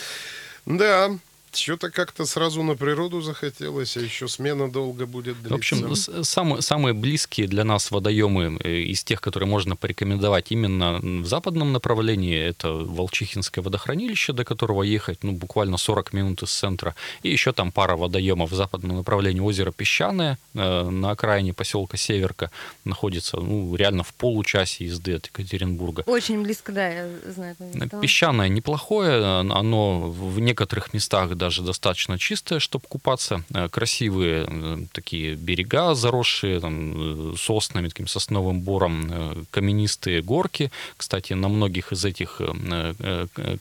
Да, 0.65 1.17
что-то 1.51 1.89
как-то 1.91 2.25
сразу 2.25 2.63
на 2.63 2.75
природу 2.75 3.21
захотелось, 3.21 3.97
а 3.97 4.01
еще 4.01 4.27
смена 4.27 4.71
долго 4.71 5.05
будет 5.05 5.41
длиться. 5.41 5.49
В 5.49 5.57
общем, 5.57 6.23
самые, 6.23 6.61
самые 6.61 6.93
близкие 6.93 7.47
для 7.47 7.63
нас 7.63 7.91
водоемы 7.91 8.59
э, 8.63 8.79
из 8.81 9.03
тех, 9.03 9.21
которые 9.21 9.49
можно 9.49 9.75
порекомендовать 9.75 10.51
именно 10.51 10.99
в 11.01 11.25
западном 11.25 11.73
направлении, 11.73 12.37
это 12.37 12.71
Волчихинское 12.71 13.63
водохранилище, 13.63 14.33
до 14.33 14.45
которого 14.45 14.83
ехать 14.83 15.23
ну, 15.23 15.31
буквально 15.31 15.77
40 15.77 16.13
минут 16.13 16.43
из 16.43 16.51
центра. 16.51 16.95
И 17.23 17.29
еще 17.29 17.51
там 17.51 17.71
пара 17.71 17.95
водоемов 17.95 18.51
в 18.51 18.55
западном 18.55 18.97
направлении. 18.97 19.41
Озеро 19.41 19.71
Песчаное 19.71 20.37
э, 20.53 20.89
на 20.89 21.11
окраине 21.11 21.53
поселка 21.53 21.97
Северка 21.97 22.51
находится 22.85 23.37
ну, 23.37 23.75
реально 23.75 24.03
в 24.03 24.13
получасе 24.13 24.85
езды 24.85 25.15
от 25.15 25.27
Екатеринбурга. 25.27 26.03
Очень 26.05 26.43
близко, 26.43 26.71
да, 26.71 26.87
я 26.87 27.09
знаю. 27.27 27.55
Песчаное 28.01 28.49
неплохое, 28.49 29.23
оно 29.39 29.99
в 30.09 30.39
некоторых 30.39 30.93
местах 30.93 31.35
даже 31.35 31.48
достаточно 31.57 32.17
чистая, 32.17 32.59
чтобы 32.59 32.85
купаться. 32.87 33.43
Э, 33.53 33.69
красивые 33.69 34.45
э, 34.47 34.77
такие 34.91 35.35
берега, 35.35 35.95
заросшие 35.95 36.59
там, 36.59 37.33
э, 37.33 37.35
соснами, 37.37 37.87
таким 37.87 38.07
сосновым 38.07 38.61
бором, 38.61 39.45
каменистые 39.51 40.21
горки. 40.21 40.71
Кстати, 40.97 41.33
на 41.33 41.47
многих 41.49 41.91
из 41.91 42.05
этих 42.05 42.41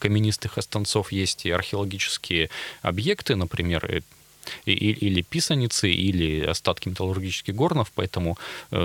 каменистых 0.00 0.58
останцов 0.58 1.12
есть 1.12 1.46
и 1.46 1.50
археологические 1.50 2.50
объекты, 2.82 3.36
например, 3.36 4.02
или 4.64 5.22
писаницы, 5.22 5.90
или 5.90 6.44
остатки 6.44 6.88
металлургических 6.88 7.54
горнов, 7.54 7.92
поэтому 7.94 8.38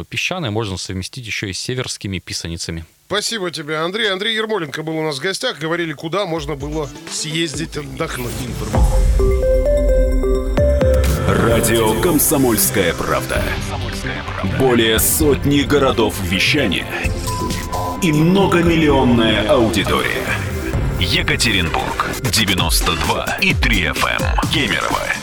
песчаное 0.09 0.51
можно 0.51 0.77
совместить 0.77 1.25
еще 1.25 1.49
и 1.49 1.53
с 1.53 1.59
северскими 1.59 2.19
писаницами. 2.19 2.85
Спасибо 3.07 3.51
тебе, 3.51 3.77
Андрей. 3.77 4.11
Андрей 4.11 4.35
Ермоленко 4.35 4.81
был 4.81 4.97
у 4.97 5.03
нас 5.03 5.19
в 5.19 5.21
гостях. 5.21 5.59
Говорили, 5.59 5.93
куда 5.93 6.25
можно 6.25 6.55
было 6.55 6.89
съездить 7.11 7.77
отдохнуть. 7.77 8.31
Радио 11.27 12.01
«Комсомольская 12.01 12.93
правда». 12.93 13.43
Более 14.57 14.97
сотни 14.99 15.61
городов 15.61 16.19
вещания 16.23 16.87
и 18.01 18.11
многомиллионная 18.11 19.47
аудитория. 19.47 20.25
Екатеринбург 20.99 22.09
92 22.21 23.37
и 23.41 23.53
3 23.53 23.83
FM. 23.83 24.21
Эм. 24.21 24.51
Кемерово 24.51 25.22